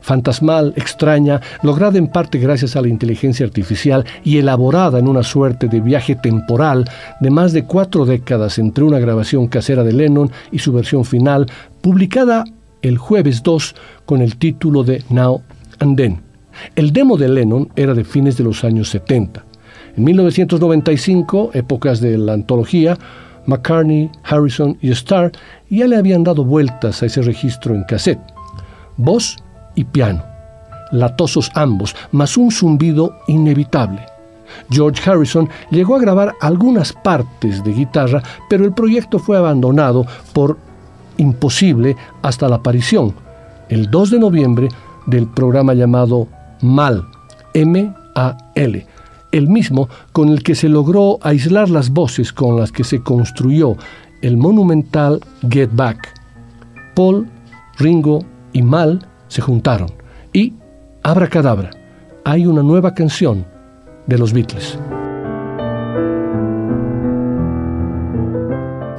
fantasmal, 0.00 0.72
extraña, 0.76 1.40
lograda 1.62 1.98
en 1.98 2.06
parte 2.06 2.38
gracias 2.38 2.76
a 2.76 2.80
la 2.80 2.88
inteligencia 2.88 3.44
artificial 3.44 4.04
y 4.22 4.38
elaborada 4.38 5.00
en 5.00 5.08
una 5.08 5.24
suerte 5.24 5.66
de 5.66 5.80
viaje 5.80 6.14
temporal 6.14 6.88
de 7.20 7.30
más 7.30 7.52
de 7.52 7.64
cuatro 7.64 8.06
décadas 8.06 8.58
entre 8.58 8.84
una 8.84 9.00
grabación 9.00 9.48
casera 9.48 9.82
de 9.82 9.92
Lennon 9.92 10.30
y 10.52 10.60
su 10.60 10.72
versión 10.72 11.04
final, 11.04 11.46
publicada 11.80 12.44
el 12.82 12.98
jueves 12.98 13.42
2 13.42 13.74
con 14.04 14.22
el 14.22 14.36
título 14.36 14.84
de 14.84 15.02
Now 15.10 15.42
and 15.80 15.96
Then. 15.96 16.20
El 16.76 16.92
demo 16.92 17.16
de 17.16 17.28
Lennon 17.28 17.68
era 17.74 17.92
de 17.92 18.04
fines 18.04 18.36
de 18.36 18.44
los 18.44 18.62
años 18.62 18.88
70. 18.90 19.44
En 19.96 20.04
1995, 20.04 21.50
épocas 21.54 22.00
de 22.00 22.16
la 22.16 22.34
antología, 22.34 22.96
McCartney, 23.46 24.10
Harrison 24.24 24.76
y 24.80 24.90
Starr 24.90 25.32
ya 25.70 25.86
le 25.86 25.96
habían 25.96 26.24
dado 26.24 26.44
vueltas 26.44 27.02
a 27.02 27.06
ese 27.06 27.22
registro 27.22 27.74
en 27.74 27.84
cassette. 27.84 28.20
Voz 28.96 29.36
y 29.74 29.84
piano, 29.84 30.24
latosos 30.92 31.50
ambos, 31.54 31.94
más 32.12 32.36
un 32.36 32.50
zumbido 32.50 33.16
inevitable. 33.26 34.00
George 34.70 35.08
Harrison 35.08 35.48
llegó 35.70 35.96
a 35.96 36.00
grabar 36.00 36.34
algunas 36.40 36.92
partes 36.92 37.62
de 37.64 37.72
guitarra, 37.72 38.22
pero 38.48 38.64
el 38.64 38.72
proyecto 38.72 39.18
fue 39.18 39.36
abandonado 39.36 40.06
por 40.32 40.58
imposible 41.16 41.96
hasta 42.22 42.48
la 42.48 42.56
aparición, 42.56 43.14
el 43.68 43.90
2 43.90 44.10
de 44.12 44.18
noviembre, 44.18 44.68
del 45.06 45.26
programa 45.28 45.74
llamado 45.74 46.26
MAL, 46.60 47.06
M-A-L, 47.54 48.86
el 49.36 49.48
mismo 49.48 49.88
con 50.12 50.28
el 50.28 50.42
que 50.42 50.54
se 50.54 50.68
logró 50.68 51.18
aislar 51.22 51.68
las 51.68 51.90
voces 51.90 52.32
con 52.32 52.58
las 52.58 52.72
que 52.72 52.84
se 52.84 53.02
construyó 53.02 53.76
el 54.22 54.36
monumental 54.36 55.20
Get 55.48 55.70
Back. 55.72 56.14
Paul, 56.94 57.28
Ringo 57.78 58.24
y 58.52 58.62
Mal 58.62 59.06
se 59.28 59.42
juntaron 59.42 59.90
y, 60.32 60.54
abracadabra, 61.02 61.70
hay 62.24 62.46
una 62.46 62.62
nueva 62.62 62.94
canción 62.94 63.46
de 64.06 64.18
los 64.18 64.32
Beatles. 64.32 64.78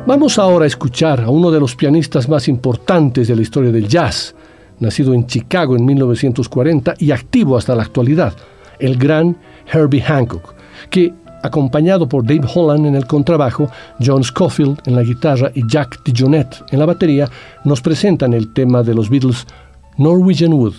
Vamos 0.05 0.39
ahora 0.39 0.63
a 0.63 0.67
escuchar 0.67 1.21
a 1.21 1.29
uno 1.29 1.51
de 1.51 1.59
los 1.59 1.75
pianistas 1.75 2.29
más 2.29 2.47
importantes 2.47 3.27
de 3.27 3.35
la 3.35 3.41
historia 3.41 3.71
del 3.71 3.89
jazz, 3.89 4.33
nacido 4.79 5.13
en 5.13 5.25
Chicago 5.27 5.75
en 5.75 5.83
1940 5.85 6.93
y 6.99 7.11
activo 7.11 7.57
hasta 7.57 7.75
la 7.75 7.83
actualidad, 7.83 8.33
el 8.79 8.97
gran 8.97 9.35
Herbie 9.71 10.01
Hancock, 10.01 10.53
que, 10.89 11.13
acompañado 11.43 12.07
por 12.07 12.25
Dave 12.25 12.47
Holland 12.53 12.85
en 12.85 12.95
el 12.95 13.05
contrabajo, 13.05 13.69
John 14.03 14.23
Scofield 14.23 14.79
en 14.85 14.95
la 14.95 15.03
guitarra 15.03 15.51
y 15.53 15.63
Jack 15.67 16.03
DeJohnette 16.03 16.63
en 16.71 16.79
la 16.79 16.85
batería, 16.85 17.29
nos 17.63 17.81
presentan 17.81 18.33
el 18.33 18.53
tema 18.53 18.83
de 18.83 18.93
los 18.93 19.09
Beatles 19.09 19.45
Norwegian 19.97 20.53
Wood. 20.53 20.75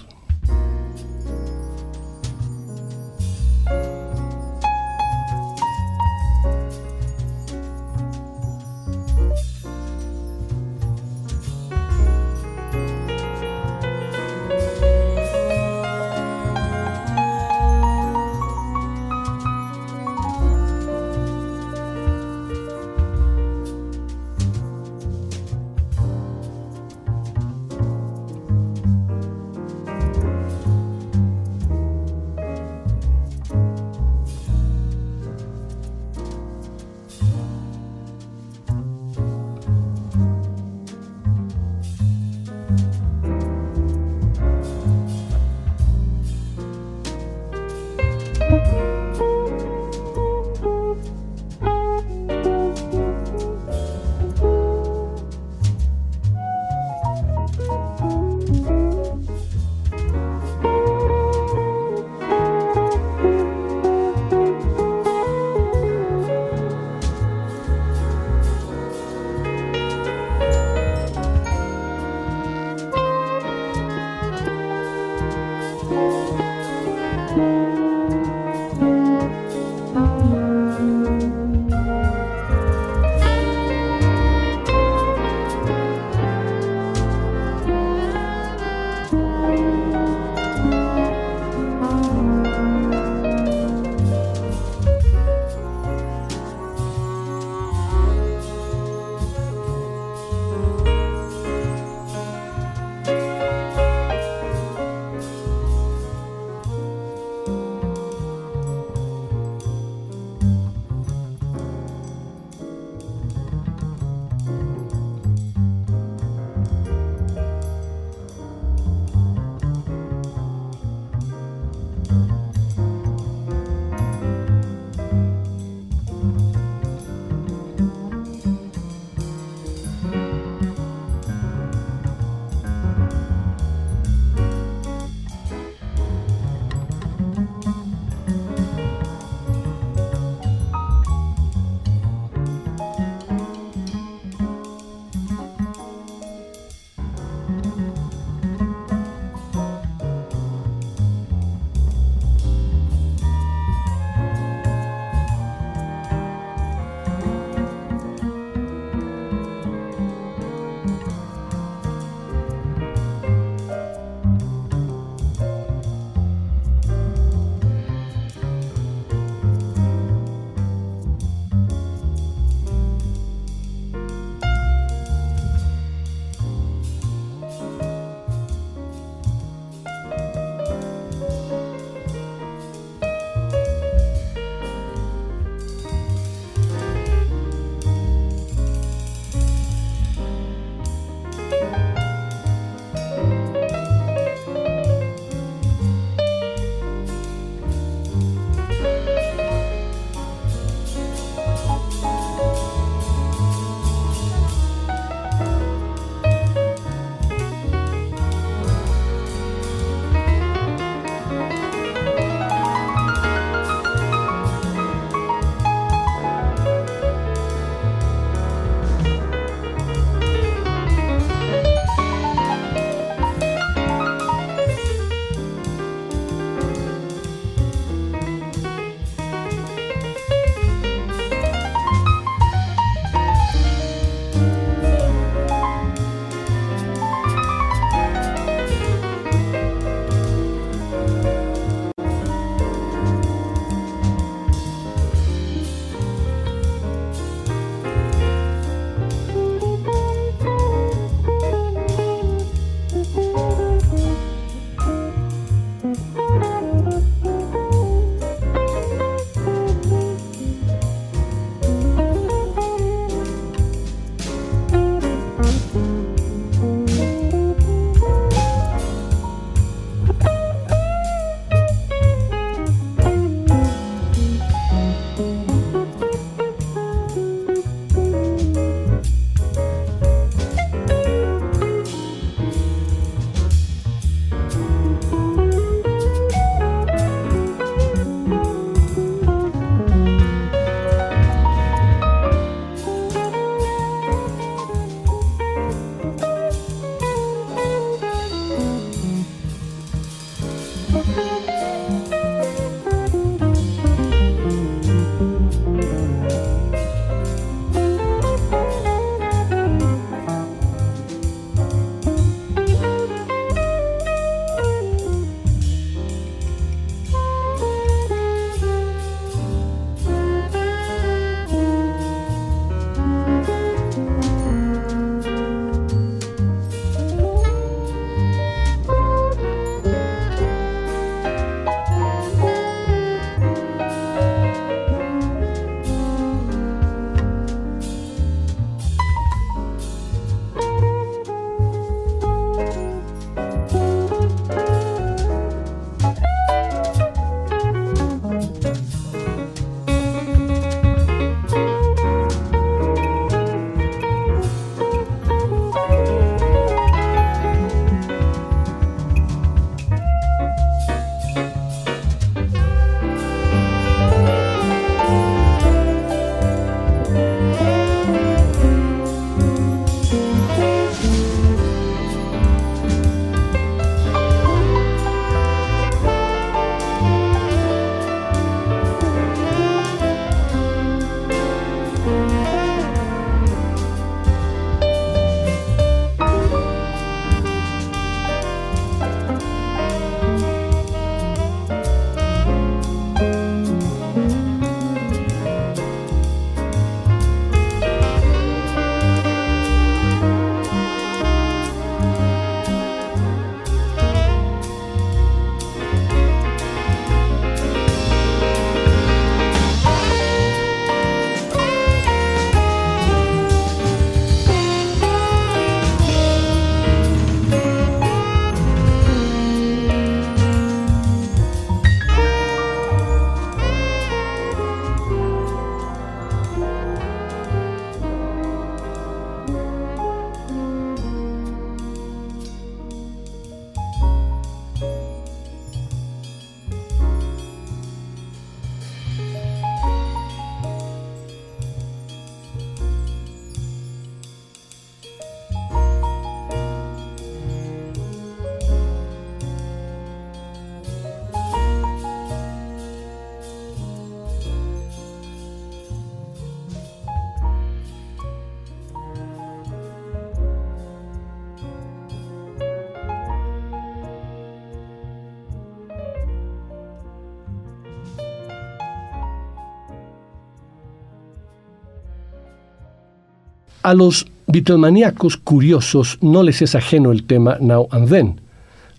A 473.88 473.94
los 473.94 474.26
Beatlemaníacos 474.48 475.38
curiosos 475.38 476.18
no 476.20 476.42
les 476.42 476.60
es 476.60 476.74
ajeno 476.74 477.10
el 477.10 477.24
tema 477.24 477.56
Now 477.58 477.88
and 477.90 478.10
Then. 478.10 478.40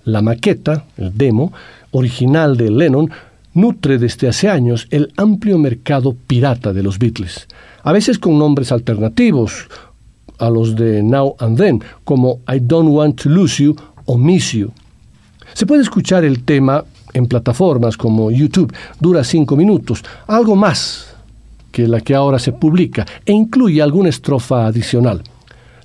La 0.03 0.23
maqueta, 0.23 0.85
el 0.97 1.15
demo, 1.15 1.53
original 1.91 2.57
de 2.57 2.71
Lennon, 2.71 3.11
nutre 3.53 3.99
desde 3.99 4.29
hace 4.29 4.49
años 4.49 4.87
el 4.89 5.13
amplio 5.15 5.59
mercado 5.59 6.15
pirata 6.25 6.73
de 6.73 6.81
los 6.81 6.97
Beatles, 6.97 7.47
a 7.83 7.93
veces 7.93 8.17
con 8.17 8.39
nombres 8.39 8.71
alternativos 8.71 9.67
a 10.39 10.49
los 10.49 10.75
de 10.75 11.03
Now 11.03 11.35
and 11.37 11.55
Then, 11.55 11.83
como 12.03 12.39
I 12.51 12.59
Don't 12.59 12.89
Want 12.89 13.21
to 13.21 13.29
Lose 13.29 13.63
You 13.63 13.75
o 14.05 14.17
Miss 14.17 14.53
You. 14.53 14.71
Se 15.53 15.67
puede 15.67 15.83
escuchar 15.83 16.25
el 16.25 16.43
tema 16.45 16.83
en 17.13 17.27
plataformas 17.27 17.95
como 17.95 18.31
YouTube, 18.31 18.73
dura 18.99 19.23
cinco 19.23 19.55
minutos, 19.55 20.03
algo 20.25 20.55
más 20.55 21.08
que 21.71 21.87
la 21.87 22.01
que 22.01 22.15
ahora 22.15 22.39
se 22.39 22.51
publica, 22.51 23.05
e 23.25 23.31
incluye 23.31 23.81
alguna 23.81 24.09
estrofa 24.09 24.65
adicional. 24.65 25.23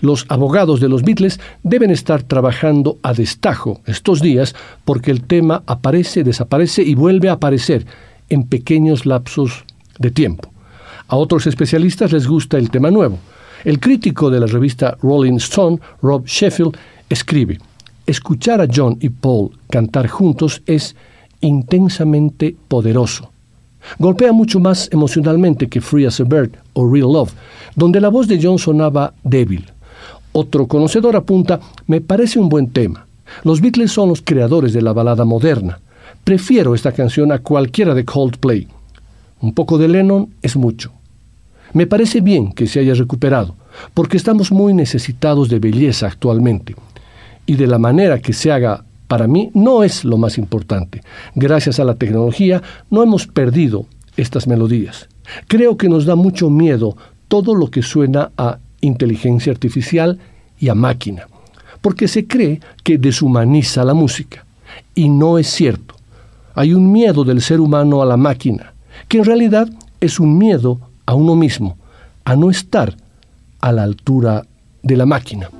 Los 0.00 0.26
abogados 0.28 0.80
de 0.80 0.88
los 0.88 1.02
Beatles 1.02 1.40
deben 1.62 1.90
estar 1.90 2.22
trabajando 2.22 2.98
a 3.02 3.14
destajo 3.14 3.80
estos 3.86 4.20
días 4.20 4.54
porque 4.84 5.10
el 5.10 5.22
tema 5.24 5.62
aparece, 5.66 6.24
desaparece 6.24 6.82
y 6.82 6.94
vuelve 6.94 7.28
a 7.28 7.34
aparecer 7.34 7.86
en 8.28 8.46
pequeños 8.46 9.06
lapsos 9.06 9.64
de 9.98 10.10
tiempo. 10.10 10.50
A 11.08 11.16
otros 11.16 11.46
especialistas 11.46 12.12
les 12.12 12.26
gusta 12.26 12.58
el 12.58 12.70
tema 12.70 12.90
nuevo. 12.90 13.18
El 13.64 13.80
crítico 13.80 14.30
de 14.30 14.40
la 14.40 14.46
revista 14.46 14.96
Rolling 15.02 15.36
Stone, 15.36 15.78
Rob 16.02 16.26
Sheffield, 16.26 16.76
escribe, 17.08 17.58
Escuchar 18.06 18.60
a 18.60 18.68
John 18.70 18.98
y 19.00 19.08
Paul 19.08 19.52
cantar 19.70 20.08
juntos 20.08 20.62
es 20.66 20.94
intensamente 21.40 22.54
poderoso. 22.68 23.33
Golpea 23.98 24.32
mucho 24.32 24.60
más 24.60 24.88
emocionalmente 24.92 25.68
que 25.68 25.80
Free 25.80 26.06
as 26.06 26.20
a 26.20 26.24
Bird 26.24 26.50
o 26.72 26.90
Real 26.90 27.12
Love, 27.12 27.32
donde 27.76 28.00
la 28.00 28.08
voz 28.08 28.28
de 28.28 28.40
John 28.42 28.58
sonaba 28.58 29.14
débil. 29.22 29.66
Otro 30.32 30.66
conocedor 30.66 31.16
apunta, 31.16 31.60
me 31.87 32.00
parece 32.00 32.38
un 32.38 32.48
buen 32.48 32.68
tema. 32.68 33.06
Los 33.44 33.60
Beatles 33.60 33.92
son 33.92 34.08
los 34.08 34.22
creadores 34.22 34.72
de 34.72 34.82
la 34.82 34.92
balada 34.92 35.24
moderna. 35.24 35.80
Prefiero 36.24 36.74
esta 36.74 36.92
canción 36.92 37.32
a 37.32 37.38
cualquiera 37.38 37.94
de 37.94 38.04
Coldplay. 38.04 38.66
Un 39.40 39.52
poco 39.52 39.78
de 39.78 39.88
Lennon 39.88 40.30
es 40.42 40.56
mucho. 40.56 40.92
Me 41.72 41.87
parece 41.87 42.20
bien 42.20 42.52
que 42.52 42.66
se 42.66 42.80
haya 42.80 42.94
recuperado, 42.94 43.54
porque 43.94 44.16
estamos 44.16 44.52
muy 44.52 44.74
necesitados 44.74 45.48
de 45.48 45.58
belleza 45.58 46.06
actualmente. 46.06 46.74
Y 47.46 47.56
de 47.56 47.66
la 47.66 47.78
manera 47.78 48.20
que 48.20 48.32
se 48.32 48.52
haga, 48.52 48.85
para 49.09 49.27
mí, 49.27 49.50
no 49.55 49.85
es 49.85 50.05
lo 50.05 50.17
más 50.17 50.38
importante. 50.38 51.02
Gracias 51.35 51.79
a 51.79 51.85
la 51.85 51.94
tecnología 51.94 52.63
no 52.90 53.02
hemos 53.02 53.27
perdido 53.27 53.87
estas 54.17 54.46
melodías. 54.46 55.09
Creo 55.48 55.77
que 55.77 55.88
nos 55.88 56.05
da 56.07 56.15
mucho 56.15 56.50
miedo 56.50 56.96
todo 57.29 57.55
lo 57.55 57.71
que 57.71 57.83
suena 57.83 58.31
a 58.37 58.59
inteligencia 58.81 59.52
artificial 59.52 60.19
y 60.59 60.69
a 60.69 60.75
máquina, 60.75 61.27
porque 61.81 62.09
se 62.09 62.27
cree 62.27 62.61
que 62.83 62.98
deshumaniza 62.98 63.85
la 63.85 63.94
música. 63.94 64.44
Y 64.94 65.09
no 65.09 65.38
es 65.38 65.48
cierto. 65.48 65.94
Hay 66.55 66.75
un 66.75 66.92
miedo 66.92 67.25
del 67.25 67.40
ser 67.40 67.61
humano 67.61 68.02
a 68.02 68.07
la 68.07 68.17
máquina, 68.17 68.75
que 69.09 69.19
en 69.19 69.25
realidad 69.25 69.69
es 70.00 70.21
un 70.21 70.38
miedo 70.38 70.81
a 71.07 71.15
uno 71.15 71.35
mismo, 71.35 71.77
a 72.25 72.37
no 72.37 72.50
estar 72.50 72.96
a 73.61 73.73
la 73.73 73.83
altura 73.83 74.46
de 74.83 74.96
la 74.96 75.07
máquina. 75.07 75.50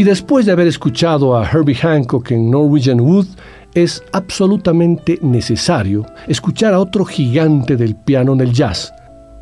Y 0.00 0.02
después 0.02 0.46
de 0.46 0.52
haber 0.52 0.66
escuchado 0.66 1.36
a 1.36 1.46
Herbie 1.46 1.74
Hancock 1.74 2.30
en 2.30 2.50
Norwegian 2.50 3.02
Wood, 3.02 3.26
es 3.74 4.02
absolutamente 4.12 5.18
necesario 5.20 6.06
escuchar 6.26 6.72
a 6.72 6.80
otro 6.80 7.04
gigante 7.04 7.76
del 7.76 7.94
piano 7.96 8.32
en 8.32 8.40
el 8.40 8.54
jazz, 8.54 8.94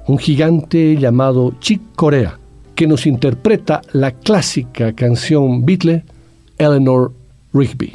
un 0.08 0.18
gigante 0.18 0.96
llamado 0.96 1.54
Chick 1.60 1.80
Corea, 1.94 2.40
que 2.74 2.88
nos 2.88 3.06
interpreta 3.06 3.82
la 3.92 4.10
clásica 4.10 4.92
canción 4.94 5.64
Beatle 5.64 6.04
Eleanor 6.58 7.12
Rigby. 7.52 7.94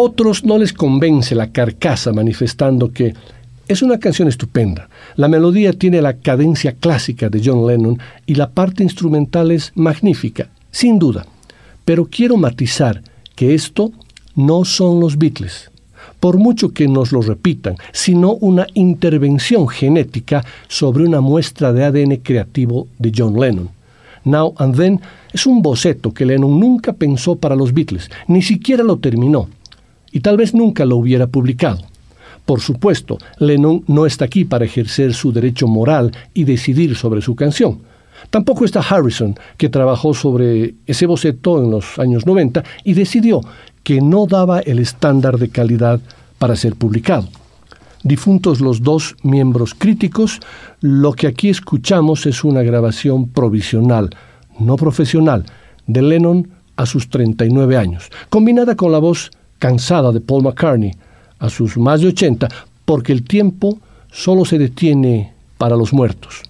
Otros 0.00 0.44
no 0.44 0.58
les 0.58 0.72
convence 0.72 1.34
la 1.34 1.52
carcasa 1.52 2.12
manifestando 2.12 2.92
que 2.92 3.14
es 3.68 3.82
una 3.82 3.98
canción 3.98 4.28
estupenda. 4.28 4.88
La 5.14 5.28
melodía 5.28 5.72
tiene 5.72 6.02
la 6.02 6.14
cadencia 6.14 6.72
clásica 6.72 7.28
de 7.28 7.40
John 7.44 7.66
Lennon 7.66 7.98
y 8.26 8.34
la 8.34 8.50
parte 8.50 8.82
instrumental 8.82 9.50
es 9.50 9.72
magnífica, 9.74 10.48
sin 10.70 10.98
duda. 10.98 11.26
Pero 11.84 12.06
quiero 12.06 12.36
matizar 12.36 13.02
que 13.36 13.54
esto 13.54 13.92
no 14.34 14.64
son 14.64 15.00
los 15.00 15.18
Beatles, 15.18 15.70
por 16.18 16.38
mucho 16.38 16.70
que 16.70 16.88
nos 16.88 17.12
lo 17.12 17.20
repitan, 17.20 17.76
sino 17.92 18.32
una 18.32 18.66
intervención 18.74 19.68
genética 19.68 20.44
sobre 20.66 21.04
una 21.04 21.20
muestra 21.20 21.72
de 21.72 21.84
ADN 21.84 22.16
creativo 22.16 22.88
de 22.98 23.12
John 23.16 23.38
Lennon. 23.38 23.68
Now 24.24 24.54
and 24.58 24.76
Then 24.76 25.00
es 25.32 25.46
un 25.46 25.62
boceto 25.62 26.12
que 26.12 26.26
Lennon 26.26 26.58
nunca 26.58 26.92
pensó 26.92 27.36
para 27.36 27.54
los 27.54 27.72
Beatles, 27.72 28.10
ni 28.26 28.42
siquiera 28.42 28.82
lo 28.82 28.98
terminó, 28.98 29.48
y 30.12 30.20
tal 30.20 30.36
vez 30.36 30.54
nunca 30.54 30.84
lo 30.84 30.96
hubiera 30.96 31.26
publicado. 31.26 31.80
Por 32.44 32.60
supuesto, 32.60 33.18
Lennon 33.38 33.84
no 33.86 34.06
está 34.06 34.24
aquí 34.24 34.44
para 34.44 34.64
ejercer 34.64 35.14
su 35.14 35.32
derecho 35.32 35.68
moral 35.68 36.10
y 36.34 36.44
decidir 36.44 36.96
sobre 36.96 37.20
su 37.20 37.36
canción. 37.36 37.78
Tampoco 38.28 38.64
está 38.64 38.80
Harrison, 38.80 39.34
que 39.56 39.68
trabajó 39.68 40.14
sobre 40.14 40.74
ese 40.86 41.06
boceto 41.06 41.62
en 41.62 41.70
los 41.70 41.98
años 41.98 42.26
90 42.26 42.62
y 42.84 42.94
decidió 42.94 43.40
que 43.82 44.00
no 44.00 44.26
daba 44.26 44.60
el 44.60 44.78
estándar 44.78 45.38
de 45.38 45.48
calidad 45.48 46.00
para 46.38 46.56
ser 46.56 46.74
publicado. 46.74 47.28
Difuntos 48.02 48.60
los 48.60 48.82
dos 48.82 49.16
miembros 49.22 49.74
críticos, 49.74 50.40
lo 50.80 51.12
que 51.12 51.26
aquí 51.26 51.50
escuchamos 51.50 52.26
es 52.26 52.44
una 52.44 52.62
grabación 52.62 53.28
provisional, 53.28 54.10
no 54.58 54.76
profesional, 54.76 55.44
de 55.86 56.02
Lennon 56.02 56.48
a 56.76 56.86
sus 56.86 57.10
39 57.10 57.76
años, 57.76 58.10
combinada 58.30 58.74
con 58.74 58.90
la 58.92 58.98
voz 58.98 59.30
cansada 59.60 60.10
de 60.10 60.20
Paul 60.20 60.42
McCartney 60.42 60.92
a 61.38 61.48
sus 61.48 61.76
más 61.76 62.00
de 62.00 62.08
80, 62.08 62.48
porque 62.84 63.12
el 63.12 63.22
tiempo 63.22 63.78
solo 64.10 64.44
se 64.44 64.58
detiene 64.58 65.32
para 65.56 65.76
los 65.76 65.92
muertos. 65.92 66.42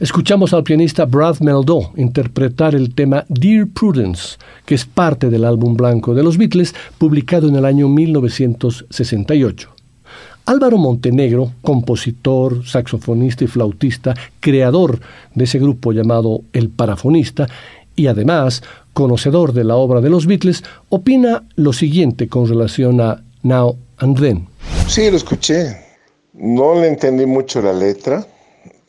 Escuchamos 0.00 0.54
al 0.54 0.64
pianista 0.64 1.04
Brad 1.04 1.40
Meldó 1.40 1.92
interpretar 1.94 2.74
el 2.74 2.94
tema 2.94 3.26
Dear 3.28 3.66
Prudence, 3.66 4.38
que 4.64 4.74
es 4.74 4.86
parte 4.86 5.28
del 5.28 5.44
álbum 5.44 5.76
blanco 5.76 6.14
de 6.14 6.22
los 6.22 6.38
Beatles, 6.38 6.74
publicado 6.96 7.48
en 7.48 7.56
el 7.56 7.66
año 7.66 7.86
1968. 7.86 9.68
Álvaro 10.46 10.78
Montenegro, 10.78 11.52
compositor, 11.60 12.66
saxofonista 12.66 13.44
y 13.44 13.46
flautista, 13.46 14.14
creador 14.40 15.00
de 15.34 15.44
ese 15.44 15.58
grupo 15.58 15.92
llamado 15.92 16.40
El 16.54 16.70
Parafonista, 16.70 17.46
y 17.94 18.06
además 18.06 18.62
conocedor 18.94 19.52
de 19.52 19.64
la 19.64 19.76
obra 19.76 20.00
de 20.00 20.08
los 20.08 20.24
Beatles, 20.24 20.64
opina 20.88 21.44
lo 21.56 21.74
siguiente 21.74 22.26
con 22.26 22.48
relación 22.48 23.02
a 23.02 23.22
Now 23.42 23.76
and 23.98 24.18
Then. 24.18 24.48
Sí, 24.86 25.10
lo 25.10 25.18
escuché. 25.18 25.76
No 26.32 26.80
le 26.80 26.88
entendí 26.88 27.26
mucho 27.26 27.60
la 27.60 27.74
letra, 27.74 28.26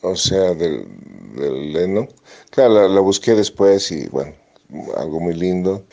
o 0.00 0.16
sea, 0.16 0.54
del, 0.54 1.01
del 1.34 1.72
Lennon. 1.72 2.08
Claro, 2.50 2.88
la, 2.88 3.00
busqué 3.00 3.34
después 3.34 3.90
y 3.90 4.08
bueno, 4.08 4.32
algo 4.96 5.20
muy 5.20 5.34
lindo. 5.34 5.84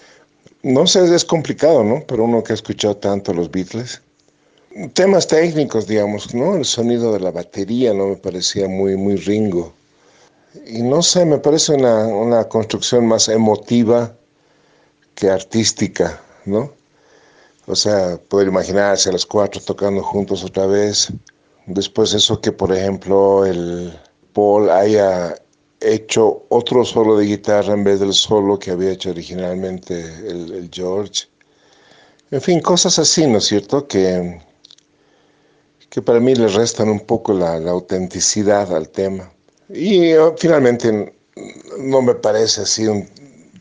No 0.64 0.86
sé, 0.88 1.14
es 1.14 1.24
complicado, 1.26 1.84
¿no? 1.84 2.04
Pero 2.08 2.26
uno 2.26 2.44
que 2.44 2.54
ha 2.54 2.56
escuchado 2.56 2.98
tanto 2.98 3.34
los 3.34 3.50
Beatles. 3.50 4.02
Temas 4.94 5.28
técnicos, 5.28 5.88
digamos, 5.88 6.34
¿no? 6.34 6.56
El 6.56 6.66
sonido 6.66 7.14
de 7.14 7.20
la 7.20 7.32
batería 7.32 7.94
no 7.94 8.08
me 8.08 8.16
parecía 8.16 8.68
muy, 8.68 8.96
muy 8.96 9.16
ringo. 9.16 9.74
Y 10.66 10.82
no 10.82 11.02
sé, 11.02 11.26
me 11.26 11.38
parece 11.38 11.74
una, 11.74 12.06
una 12.08 12.44
construcción 12.48 13.08
más 13.08 13.30
emotiva 13.30 14.14
que 15.16 15.30
artística, 15.30 16.22
¿no? 16.46 16.72
O 17.68 17.76
sea, 17.76 18.18
poder 18.30 18.48
imaginarse 18.48 19.10
a 19.10 19.12
los 19.12 19.26
cuatro 19.26 19.62
tocando 19.62 20.02
juntos 20.02 20.44
otra 20.44 20.66
vez. 20.66 21.10
Después 21.68 22.14
eso 22.14 22.42
que, 22.42 22.52
por 22.52 22.76
ejemplo, 22.76 23.46
el, 23.46 23.94
Paul 24.34 24.70
haya 24.70 25.36
hecho 25.82 26.46
otro 26.50 26.84
solo 26.84 27.18
de 27.18 27.26
guitarra 27.26 27.74
en 27.74 27.84
vez 27.84 28.00
del 28.00 28.14
solo 28.14 28.60
que 28.60 28.72
había 28.72 28.92
hecho 28.92 29.12
originalmente 29.12 30.00
el, 30.28 30.70
George. 30.72 31.26
En 32.32 32.42
fin, 32.42 32.60
cosas 32.60 33.00
así, 33.00 33.26
¿no 33.26 33.38
es 33.38 33.46
cierto? 33.46 33.88
Que, 33.88 34.40
que 35.90 36.02
para 36.02 36.20
mí 36.20 36.36
le 36.36 36.48
restan 36.48 36.90
un 36.90 37.00
poco 37.00 37.34
la, 37.34 37.56
autenticidad 37.70 38.76
al 38.76 38.90
tema. 38.90 39.32
Y 39.70 40.14
oh, 40.14 40.36
finalmente 40.38 41.14
no 41.80 42.02
me 42.02 42.16
parece 42.16 42.62
así 42.62 42.88
un 42.88 43.08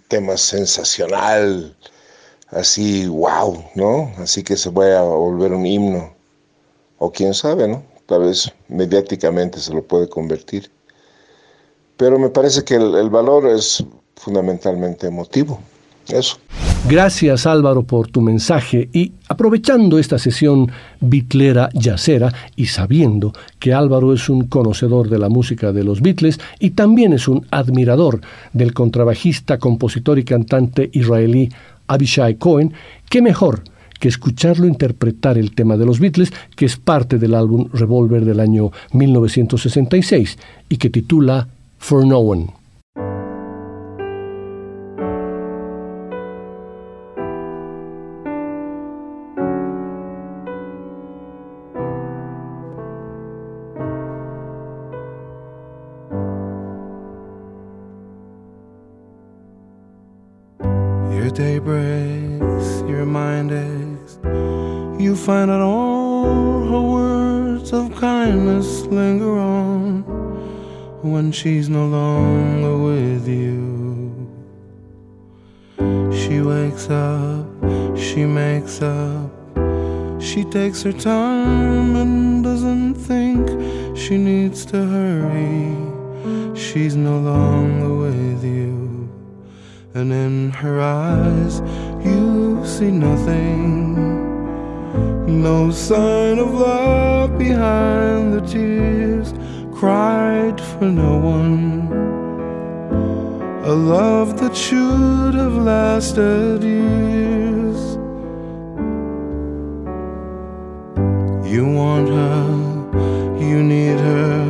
tema 0.09 0.37
sensacional, 0.37 1.77
así 2.49 3.07
wow, 3.07 3.65
¿no? 3.75 4.13
Así 4.19 4.43
que 4.43 4.57
se 4.57 4.71
vaya 4.71 5.01
a 5.01 5.03
volver 5.03 5.53
un 5.53 5.67
himno. 5.67 6.15
O 6.99 7.13
quién 7.13 7.33
sabe, 7.33 7.69
¿no? 7.69 7.85
Tal 8.09 8.23
vez 8.23 8.51
mediáticamente 8.69 9.61
se 9.61 9.73
lo 9.75 9.83
puede 9.83 10.09
convertir. 10.09 10.71
Pero 11.99 12.19
me 12.19 12.31
parece 12.31 12.65
que 12.65 12.77
el, 12.77 13.11
valor 13.11 13.47
es 13.47 13.85
fundamentalmente 14.17 15.07
emotivo. 15.07 15.61
Eso. 16.09 16.39
Gracias 16.89 17.45
Álvaro 17.45 17.83
por 17.83 18.09
tu 18.09 18.23
mensaje 18.23 18.89
y 18.95 19.13
aprovechando 19.29 19.99
esta 19.99 20.19
sesión 20.19 20.73
bitlera 21.01 21.69
yacera 21.75 22.33
y 22.57 22.65
sabiendo 22.65 23.35
que 23.59 23.75
Álvaro 23.75 24.15
es 24.15 24.31
un 24.31 24.47
conocedor 24.47 25.11
de 25.11 25.19
la 25.19 25.29
música 25.29 25.71
de 25.71 25.85
los 25.85 26.01
Beatles 26.01 26.41
y 26.61 26.71
también 26.71 27.13
es 27.13 27.29
un 27.29 27.47
admirador 27.51 28.23
del 28.55 28.73
contrabajista, 28.73 29.59
compositor 29.59 30.19
y 30.19 30.25
cantante 30.25 30.89
israelí 30.95 31.51
Abishai 31.89 32.37
Cohen, 32.37 32.73
qué 33.11 33.21
mejor 33.21 33.65
que 33.99 34.09
escucharlo 34.09 34.67
interpretar 34.67 35.39
el 35.39 35.55
tema 35.55 35.77
de 35.77 35.87
los 35.87 36.01
Beatles, 36.01 36.33
que 36.57 36.67
es 36.67 36.77
parte 36.77 37.19
del 37.19 37.35
álbum 37.35 37.69
Revolver 37.73 38.25
del 38.25 38.41
año 38.41 38.71
1966 38.93 40.39
y 40.69 40.77
que 40.77 40.91
titula 40.91 41.49
For 41.79 42.07
No 42.07 42.19
One. 42.19 42.58
Takes 80.51 80.83
her 80.83 80.93
time 80.93 81.97
and 81.97 82.43
doesn't 82.43 82.95
think 82.95 83.97
she 83.97 84.17
needs 84.17 84.65
to 84.67 84.77
hurry. 84.77 85.75
She's 86.57 86.97
no 86.97 87.19
longer 87.19 87.95
with 87.95 88.45
you 88.45 88.79
and 89.95 90.13
in 90.13 90.51
her 90.51 90.81
eyes 90.81 91.61
you 92.05 92.65
see 92.65 92.91
nothing. 92.91 93.95
No 95.43 95.71
sign 95.71 96.39
of 96.39 96.53
love 96.53 97.39
behind 97.39 98.33
the 98.33 98.41
tears 98.41 99.33
cried 99.75 100.61
for 100.61 100.85
no 100.85 101.19
one. 101.19 101.89
A 103.65 103.75
love 103.75 104.41
that 104.41 104.57
should 104.57 105.35
have 105.35 105.55
lasted 105.55 106.63
years. 106.63 107.48
You 111.49 111.65
want 111.65 112.11
her, 112.11 113.39
you 113.41 113.63
need 113.63 113.99
her, 113.99 114.43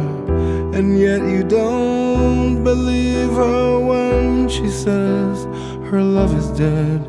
and 0.74 0.98
yet 0.98 1.20
you 1.22 1.44
don't 1.44 2.64
believe 2.64 3.30
her 3.34 3.78
when 3.78 4.48
she 4.48 4.68
says 4.68 5.44
her 5.90 6.02
love 6.02 6.36
is 6.36 6.48
dead. 6.58 7.08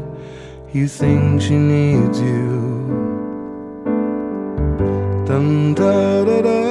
You 0.73 0.87
think 0.87 1.41
she 1.41 1.55
needs 1.55 2.21
you. 2.21 2.59
Dun 5.25 5.73
da 5.73 6.23
da 6.23 6.41
da 6.43 6.68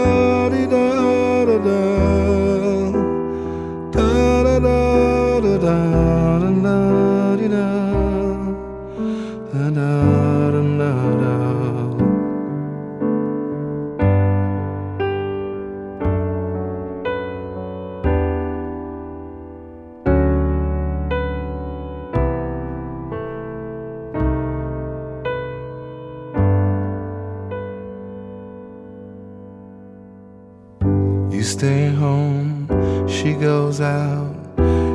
she 33.29 33.35
goes 33.35 33.79
out. 33.79 34.35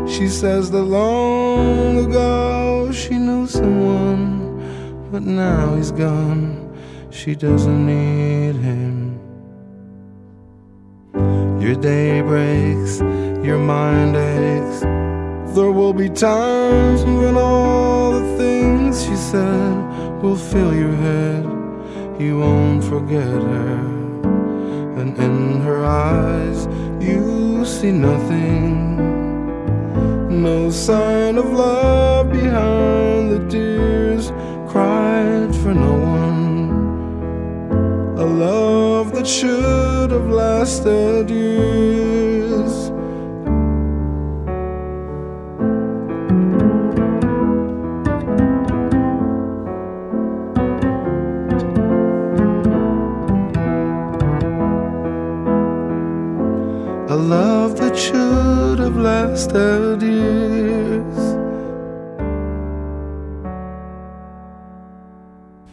She 0.09 0.27
says 0.27 0.71
that 0.71 0.81
long 0.81 2.03
ago 2.03 2.91
she 2.91 3.15
knew 3.19 3.45
someone, 3.45 4.25
but 5.11 5.21
now 5.21 5.75
he's 5.75 5.91
gone. 5.91 6.43
She 7.11 7.35
doesn't 7.35 7.85
need 7.85 8.55
him. 8.55 9.19
Your 11.61 11.75
day 11.75 12.21
breaks, 12.21 13.01
your 13.47 13.59
mind 13.59 14.15
aches. 14.15 14.79
There 15.55 15.71
will 15.71 15.93
be 15.93 16.09
times 16.09 17.03
when 17.03 17.37
all 17.37 18.13
the 18.19 18.37
things 18.39 19.03
she 19.05 19.15
said 19.15 19.75
will 20.23 20.41
fill 20.51 20.73
your 20.73 20.95
head. 21.05 21.43
You 22.19 22.39
won't 22.39 22.83
forget 22.83 23.41
her 23.53 23.93
and 24.99 25.17
in 25.17 25.61
her 25.61 25.85
eyes 25.85 26.67
you 26.99 27.32
see 27.83 27.91
nothing. 27.91 28.95
No 30.41 30.69
sign 30.69 31.37
of 31.37 31.51
love 31.51 32.31
behind 32.31 33.29
the 33.33 33.45
tears 33.49 34.31
cried 34.71 35.53
for 35.61 35.73
no 35.73 35.93
one. 36.21 36.69
A 38.17 38.25
love 38.25 39.13
that 39.15 39.27
should 39.27 40.11
have 40.11 40.29
lasted 40.29 41.29
years. 41.29 42.12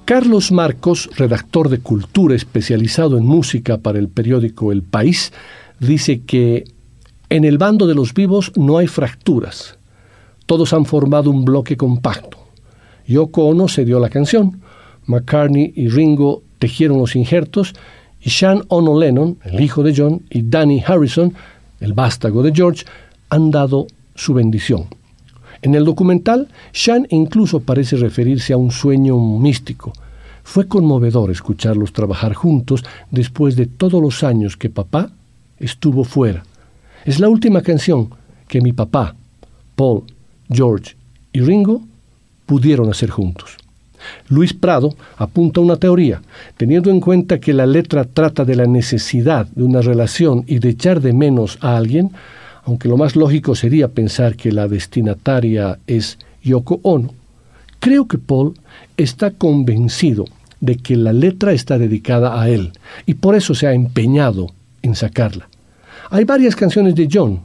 Carlos 0.04 0.52
Marcos, 0.52 1.08
redactor 1.16 1.68
de 1.68 1.78
cultura 1.78 2.34
especializado 2.34 3.16
en 3.16 3.24
música 3.24 3.78
para 3.78 3.98
el 3.98 4.08
periódico 4.08 4.72
El 4.72 4.82
País, 4.82 5.32
dice 5.78 6.22
que 6.22 6.64
en 7.28 7.44
el 7.44 7.58
bando 7.58 7.86
de 7.86 7.94
los 7.94 8.12
vivos 8.12 8.52
no 8.56 8.78
hay 8.78 8.86
fracturas. 8.86 9.78
Todos 10.46 10.72
han 10.72 10.84
formado 10.84 11.30
un 11.30 11.44
bloque 11.44 11.76
compacto. 11.76 12.38
Yoko 13.06 13.46
Ono 13.46 13.68
se 13.68 13.84
dio 13.84 14.00
la 14.00 14.08
canción, 14.08 14.60
McCartney 15.06 15.72
y 15.76 15.88
Ringo 15.88 16.42
tejieron 16.58 16.98
los 16.98 17.16
injertos 17.16 17.74
y 18.20 18.30
Sean 18.30 18.64
Ono 18.68 18.98
Lennon, 18.98 19.38
el 19.44 19.60
hijo 19.60 19.82
de 19.82 19.94
John, 19.96 20.22
y 20.28 20.42
Danny 20.42 20.82
Harrison, 20.86 21.34
el 21.80 21.92
vástago 21.94 22.42
de 22.42 22.52
George, 22.54 22.84
han 23.28 23.50
dado 23.50 23.86
su 24.14 24.34
bendición. 24.34 24.86
En 25.62 25.74
el 25.74 25.84
documental, 25.84 26.48
Sean 26.72 27.06
incluso 27.10 27.60
parece 27.60 27.96
referirse 27.96 28.52
a 28.52 28.56
un 28.56 28.70
sueño 28.70 29.18
místico. 29.18 29.92
Fue 30.42 30.66
conmovedor 30.66 31.30
escucharlos 31.30 31.92
trabajar 31.92 32.34
juntos 32.34 32.84
después 33.10 33.56
de 33.56 33.66
todos 33.66 34.00
los 34.00 34.22
años 34.22 34.56
que 34.56 34.70
papá 34.70 35.10
estuvo 35.58 36.04
fuera. 36.04 36.44
Es 37.04 37.20
la 37.20 37.28
última 37.28 37.62
canción 37.62 38.10
que 38.48 38.60
mi 38.60 38.72
papá, 38.72 39.14
Paul, 39.76 40.04
George 40.50 40.96
y 41.32 41.40
Ringo 41.40 41.82
pudieron 42.46 42.90
hacer 42.90 43.10
juntos. 43.10 43.56
Luis 44.28 44.54
Prado 44.54 44.94
apunta 45.16 45.60
una 45.60 45.76
teoría, 45.76 46.22
teniendo 46.56 46.90
en 46.90 47.00
cuenta 47.00 47.40
que 47.40 47.52
la 47.52 47.66
letra 47.66 48.04
trata 48.04 48.44
de 48.44 48.56
la 48.56 48.66
necesidad 48.66 49.46
de 49.46 49.64
una 49.64 49.80
relación 49.80 50.44
y 50.46 50.58
de 50.58 50.70
echar 50.70 51.00
de 51.00 51.12
menos 51.12 51.58
a 51.60 51.76
alguien, 51.76 52.10
aunque 52.64 52.88
lo 52.88 52.96
más 52.96 53.16
lógico 53.16 53.54
sería 53.54 53.88
pensar 53.88 54.36
que 54.36 54.52
la 54.52 54.68
destinataria 54.68 55.78
es 55.86 56.18
Yoko 56.42 56.80
Ono, 56.82 57.12
creo 57.78 58.06
que 58.06 58.18
Paul 58.18 58.54
está 58.96 59.30
convencido 59.30 60.24
de 60.60 60.76
que 60.76 60.96
la 60.96 61.12
letra 61.12 61.52
está 61.52 61.78
dedicada 61.78 62.40
a 62.40 62.48
él 62.48 62.72
y 63.06 63.14
por 63.14 63.34
eso 63.34 63.54
se 63.54 63.66
ha 63.66 63.72
empeñado 63.72 64.48
en 64.82 64.94
sacarla. 64.94 65.48
Hay 66.10 66.24
varias 66.24 66.56
canciones 66.56 66.94
de 66.94 67.08
John, 67.10 67.40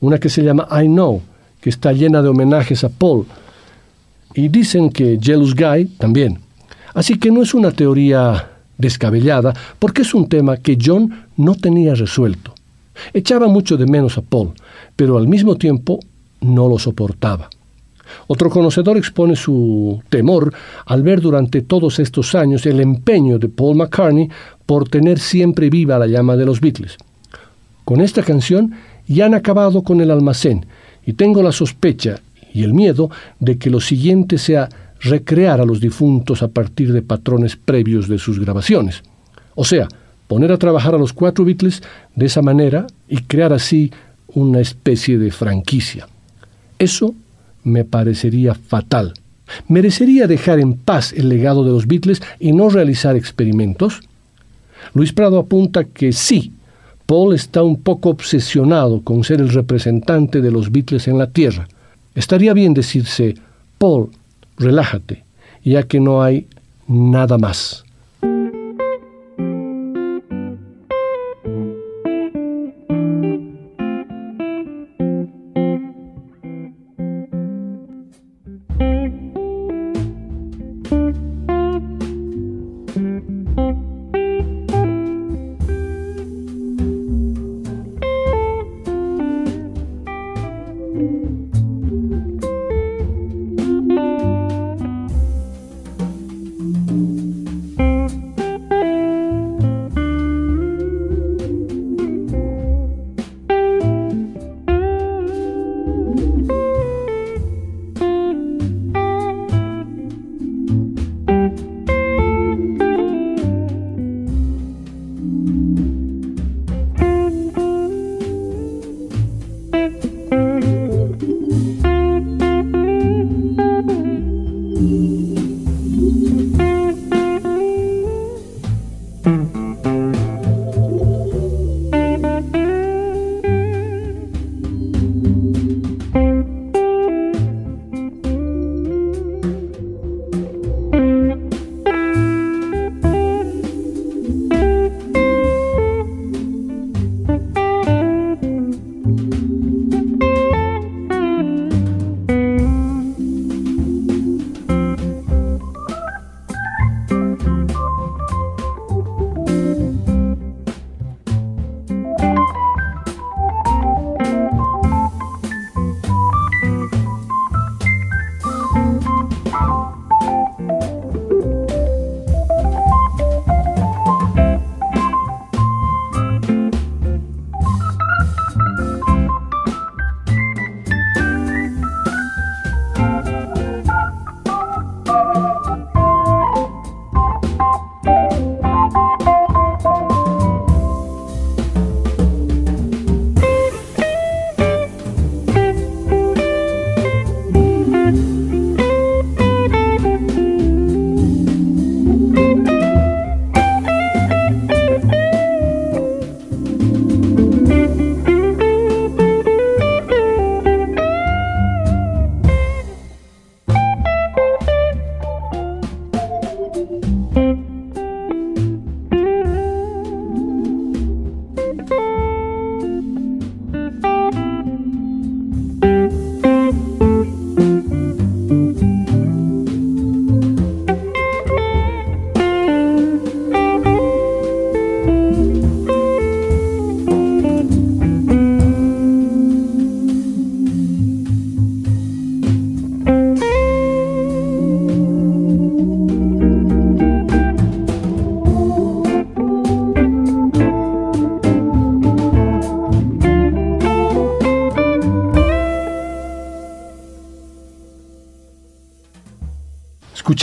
una 0.00 0.18
que 0.18 0.28
se 0.28 0.42
llama 0.42 0.66
I 0.70 0.86
Know, 0.86 1.22
que 1.60 1.70
está 1.70 1.92
llena 1.92 2.22
de 2.22 2.28
homenajes 2.28 2.84
a 2.84 2.88
Paul, 2.88 3.26
y 4.34 4.48
dicen 4.48 4.90
que 4.90 5.18
Jealous 5.20 5.54
Guy 5.54 5.86
también. 5.98 6.38
Así 6.92 7.18
que 7.18 7.30
no 7.30 7.42
es 7.42 7.54
una 7.54 7.70
teoría 7.70 8.50
descabellada, 8.76 9.54
porque 9.78 10.02
es 10.02 10.14
un 10.14 10.28
tema 10.28 10.56
que 10.56 10.78
John 10.80 11.26
no 11.36 11.54
tenía 11.54 11.94
resuelto. 11.94 12.54
Echaba 13.12 13.48
mucho 13.48 13.76
de 13.76 13.86
menos 13.86 14.18
a 14.18 14.22
Paul, 14.22 14.52
pero 14.96 15.18
al 15.18 15.28
mismo 15.28 15.56
tiempo 15.56 16.00
no 16.40 16.68
lo 16.68 16.78
soportaba. 16.78 17.48
Otro 18.26 18.50
conocedor 18.50 18.96
expone 18.96 19.34
su 19.34 20.00
temor 20.08 20.52
al 20.86 21.02
ver 21.02 21.20
durante 21.20 21.62
todos 21.62 21.98
estos 21.98 22.34
años 22.34 22.64
el 22.66 22.80
empeño 22.80 23.38
de 23.38 23.48
Paul 23.48 23.76
McCartney 23.76 24.28
por 24.66 24.88
tener 24.88 25.18
siempre 25.18 25.70
viva 25.70 25.98
la 25.98 26.06
llama 26.06 26.36
de 26.36 26.46
los 26.46 26.60
Beatles. 26.60 26.96
Con 27.84 28.00
esta 28.00 28.22
canción 28.22 28.72
ya 29.06 29.26
han 29.26 29.34
acabado 29.34 29.82
con 29.82 30.00
el 30.00 30.10
almacén 30.10 30.66
y 31.04 31.14
tengo 31.14 31.42
la 31.42 31.52
sospecha 31.52 32.20
y 32.54 32.62
el 32.62 32.72
miedo 32.72 33.10
de 33.40 33.58
que 33.58 33.68
lo 33.68 33.80
siguiente 33.80 34.38
sea 34.38 34.70
recrear 35.00 35.60
a 35.60 35.66
los 35.66 35.80
difuntos 35.80 36.42
a 36.42 36.48
partir 36.48 36.92
de 36.92 37.02
patrones 37.02 37.56
previos 37.56 38.08
de 38.08 38.16
sus 38.16 38.40
grabaciones. 38.40 39.02
O 39.56 39.64
sea, 39.64 39.88
poner 40.28 40.52
a 40.52 40.56
trabajar 40.56 40.94
a 40.94 40.98
los 40.98 41.12
cuatro 41.12 41.44
Beatles 41.44 41.82
de 42.14 42.26
esa 42.26 42.40
manera 42.40 42.86
y 43.08 43.18
crear 43.18 43.52
así 43.52 43.92
una 44.28 44.60
especie 44.60 45.18
de 45.18 45.30
franquicia. 45.32 46.08
Eso 46.78 47.14
me 47.64 47.84
parecería 47.84 48.54
fatal. 48.54 49.14
¿Merecería 49.68 50.26
dejar 50.26 50.60
en 50.60 50.74
paz 50.74 51.12
el 51.12 51.28
legado 51.28 51.64
de 51.64 51.72
los 51.72 51.86
Beatles 51.86 52.22
y 52.38 52.52
no 52.52 52.68
realizar 52.68 53.16
experimentos? 53.16 54.00
Luis 54.94 55.12
Prado 55.12 55.38
apunta 55.38 55.84
que 55.84 56.12
sí, 56.12 56.52
Paul 57.06 57.34
está 57.34 57.62
un 57.62 57.82
poco 57.82 58.10
obsesionado 58.10 59.02
con 59.02 59.24
ser 59.24 59.40
el 59.40 59.50
representante 59.50 60.40
de 60.40 60.50
los 60.52 60.70
Beatles 60.70 61.08
en 61.08 61.18
la 61.18 61.30
Tierra. 61.30 61.68
Estaría 62.14 62.54
bien 62.54 62.74
decirse, 62.74 63.34
Paul, 63.78 64.10
relájate, 64.56 65.24
ya 65.64 65.82
que 65.82 66.00
no 66.00 66.22
hay 66.22 66.46
nada 66.86 67.38
más. 67.38 67.83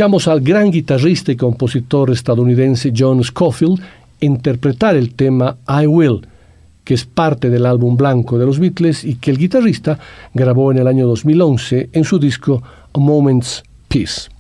Al 0.02 0.42
gran 0.42 0.72
guitarrista 0.72 1.32
y 1.32 1.36
compositor 1.36 2.10
estadounidense 2.10 2.92
John 2.98 3.24
Scofield 3.24 3.80
interpretar 4.20 4.96
el 4.96 5.14
tema 5.14 5.58
I 5.68 5.86
Will, 5.86 6.26
que 6.84 6.96
es 6.96 7.06
parte 7.06 7.52
del 7.52 7.68
álbum 7.68 7.96
blanco 7.96 8.40
de 8.40 8.48
los 8.48 8.58
Beatles 8.58 9.04
y 9.04 9.18
que 9.18 9.30
el 9.30 9.38
guitarrista 9.38 10.00
grabó 10.34 10.72
en 10.72 10.80
el 10.80 10.88
año 10.88 11.06
2011 11.06 11.92
en 11.94 12.04
su 12.04 12.18
disco 12.18 12.64
A 12.94 13.00
Moment's 13.00 13.62
Peace. 13.88 14.32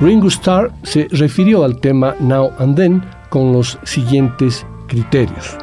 Ringo 0.00 0.26
Starr 0.26 0.72
se 0.82 1.06
refirió 1.12 1.62
al 1.62 1.78
tema 1.78 2.16
Now 2.18 2.50
and 2.58 2.74
Then 2.74 3.04
con 3.28 3.52
los 3.52 3.78
siguientes 3.84 4.66
criterios. 4.88 5.56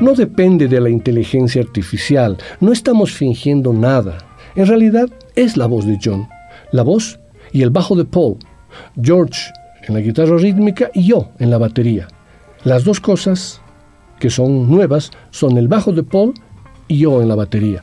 No 0.00 0.14
depende 0.14 0.66
de 0.66 0.80
la 0.80 0.88
inteligencia 0.88 1.60
artificial, 1.60 2.38
no 2.58 2.72
estamos 2.72 3.12
fingiendo 3.12 3.74
nada. 3.74 4.16
En 4.54 4.66
realidad 4.66 5.10
es 5.36 5.58
la 5.58 5.66
voz 5.66 5.84
de 5.84 5.98
John, 6.02 6.26
la 6.72 6.82
voz 6.82 7.20
y 7.52 7.60
el 7.60 7.68
bajo 7.68 7.94
de 7.94 8.06
Paul, 8.06 8.38
George 9.00 9.38
en 9.86 9.94
la 9.94 10.00
guitarra 10.00 10.38
rítmica 10.38 10.90
y 10.94 11.06
yo 11.06 11.28
en 11.38 11.50
la 11.50 11.58
batería. 11.58 12.08
Las 12.64 12.84
dos 12.84 12.98
cosas 12.98 13.60
que 14.18 14.30
son 14.30 14.70
nuevas 14.70 15.10
son 15.30 15.58
el 15.58 15.68
bajo 15.68 15.92
de 15.92 16.02
Paul 16.02 16.32
y 16.88 16.98
yo 16.98 17.20
en 17.20 17.28
la 17.28 17.34
batería. 17.34 17.82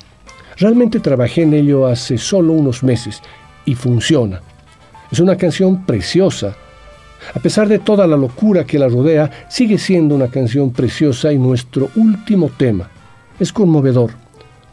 Realmente 0.57 0.99
trabajé 0.99 1.43
en 1.43 1.53
ello 1.53 1.85
hace 1.85 2.17
solo 2.17 2.53
unos 2.53 2.81
meses 2.81 3.21
y 3.65 3.75
funciona. 3.75 4.41
Es 5.11 5.19
una 5.19 5.37
canción 5.37 5.85
preciosa. 5.85 6.55
A 7.33 7.39
pesar 7.39 7.67
de 7.67 7.79
toda 7.79 8.07
la 8.07 8.17
locura 8.17 8.65
que 8.65 8.79
la 8.79 8.87
rodea, 8.87 9.29
sigue 9.49 9.77
siendo 9.77 10.15
una 10.15 10.27
canción 10.27 10.71
preciosa 10.71 11.31
y 11.31 11.37
nuestro 11.37 11.89
último 11.95 12.49
tema. 12.57 12.89
Es 13.39 13.51
conmovedor, 13.51 14.11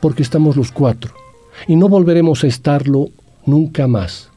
porque 0.00 0.22
estamos 0.22 0.57
los 0.57 0.70
cuatro, 0.70 1.12
y 1.66 1.76
no 1.76 1.88
volveremos 1.88 2.44
a 2.44 2.46
estarlo 2.46 3.11
nunca 3.46 3.86
más. 3.86 4.30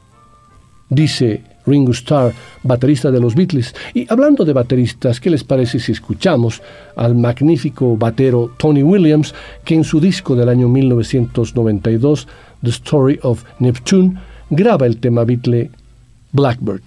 Dice 0.90 1.42
Ringo 1.68 1.92
Starr, 1.92 2.32
baterista 2.62 3.10
de 3.10 3.20
los 3.20 3.34
Beatles. 3.34 3.74
Y 3.94 4.10
hablando 4.10 4.44
de 4.44 4.54
bateristas, 4.54 5.20
¿qué 5.20 5.30
les 5.30 5.44
parece 5.44 5.78
si 5.78 5.92
escuchamos 5.92 6.62
al 6.96 7.14
magnífico 7.14 7.96
batero 7.96 8.50
Tony 8.56 8.82
Williams, 8.82 9.34
que 9.64 9.74
en 9.74 9.84
su 9.84 10.00
disco 10.00 10.34
del 10.34 10.48
año 10.48 10.68
1992, 10.68 12.26
The 12.62 12.70
Story 12.70 13.20
of 13.22 13.44
Neptune, 13.58 14.18
graba 14.50 14.86
el 14.86 14.98
tema 14.98 15.24
Beatle 15.24 15.70
Blackbird? 16.32 16.82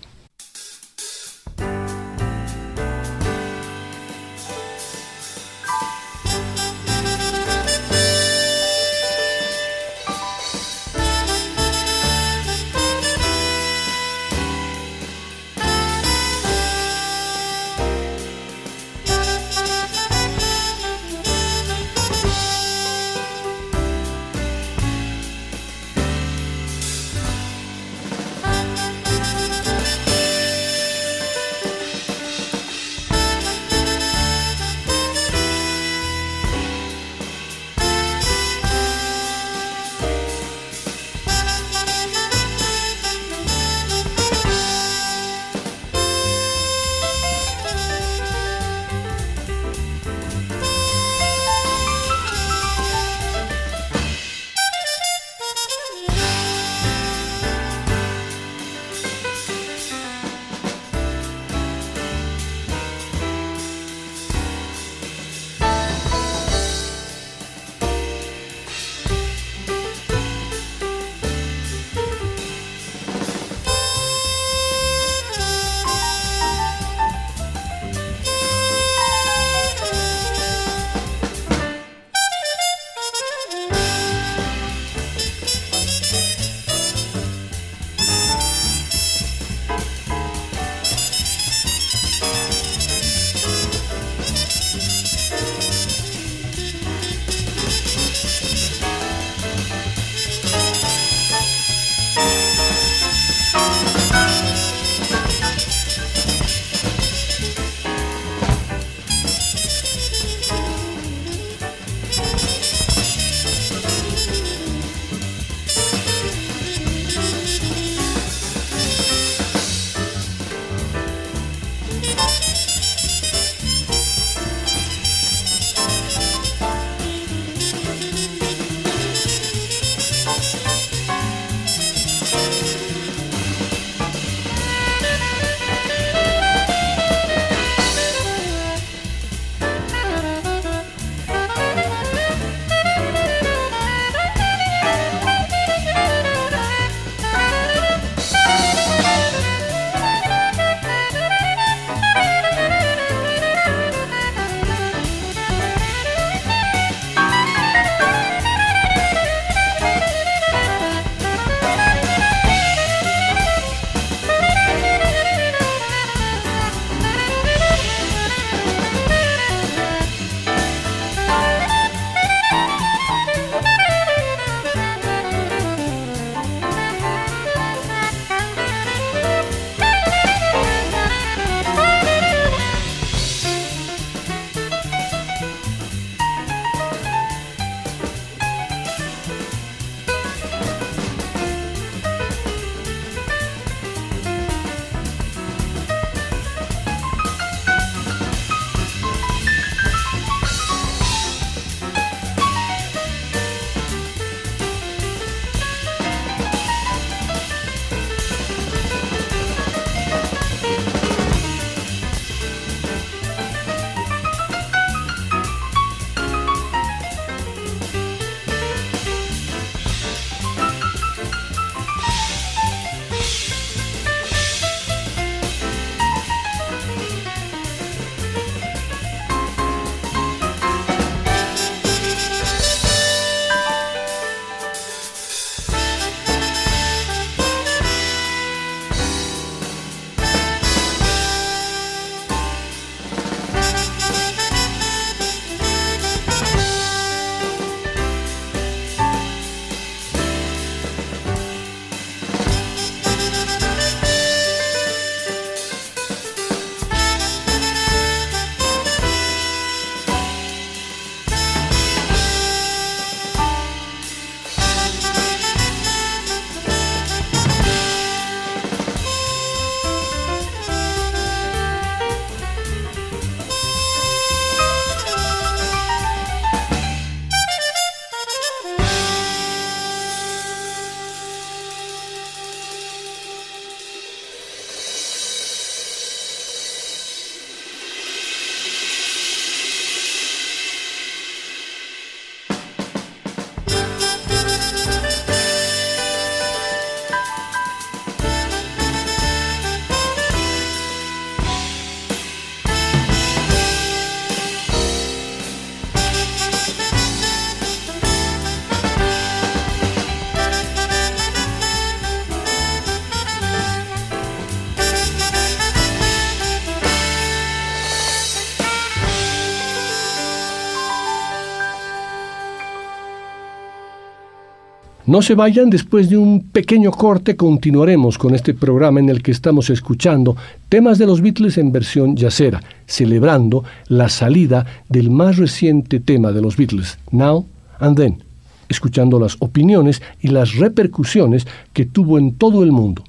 No 325.12 325.22
se 325.22 325.36
vayan, 325.36 325.70
después 325.70 326.10
de 326.10 326.16
un 326.16 326.40
pequeño 326.54 326.90
corte 326.90 327.36
continuaremos 327.36 328.18
con 328.18 328.34
este 328.34 328.54
programa 328.54 329.02
en 329.02 329.10
el 329.10 329.22
que 329.22 329.32
estamos 329.32 329.70
escuchando 329.70 330.38
temas 330.70 331.00
de 331.00 331.06
los 331.06 331.20
Beatles 331.20 331.58
en 331.58 331.74
versión 331.74 332.16
yacera, 332.16 332.64
celebrando 332.86 333.66
la 333.90 334.08
salida 334.08 334.66
del 334.88 335.12
más 335.12 335.36
reciente 335.36 336.00
tema 336.00 336.32
de 336.32 336.42
los 336.42 336.56
Beatles, 336.56 336.98
Now 337.12 337.46
and 337.80 337.98
Then, 337.98 338.24
escuchando 338.70 339.20
las 339.20 339.36
opiniones 339.40 340.02
y 340.22 340.30
las 340.30 340.56
repercusiones 340.56 341.46
que 341.74 341.84
tuvo 341.84 342.18
en 342.18 342.36
todo 342.36 342.64
el 342.64 342.72
mundo. 342.72 343.04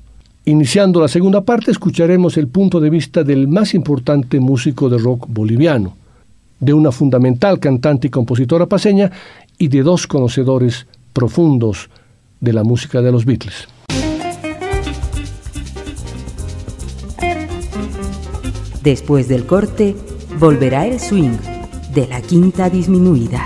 Iniciando 0.45 1.01
la 1.01 1.07
segunda 1.07 1.43
parte, 1.43 1.71
escucharemos 1.71 2.37
el 2.37 2.49
punto 2.49 2.81
de 2.81 2.91
vista 2.91 3.23
del 3.23 3.47
más 3.47 3.75
importante 3.75 4.41
músico 4.41 4.89
de 4.89 4.99
rock 4.99 5.29
boliviano, 5.29 5.95
de 6.59 6.75
una 6.75 6.91
fundamental 6.91 7.61
cantante 7.61 8.09
y 8.09 8.11
compositora 8.11 8.67
paseña 8.67 9.13
y 9.57 9.69
de 9.69 9.85
dos 9.85 10.09
conocedores 10.09 10.89
profundos 11.13 11.91
de 12.41 12.53
la 12.53 12.65
música 12.65 13.03
de 13.03 13.13
los 13.13 13.25
Beatles. 13.25 13.69
Después 18.83 19.29
del 19.29 19.47
corte, 19.47 19.95
volverá 20.41 20.87
el 20.87 20.99
swing 20.99 21.37
de 21.95 22.09
la 22.09 22.21
quinta 22.21 22.69
disminuida. 22.69 23.45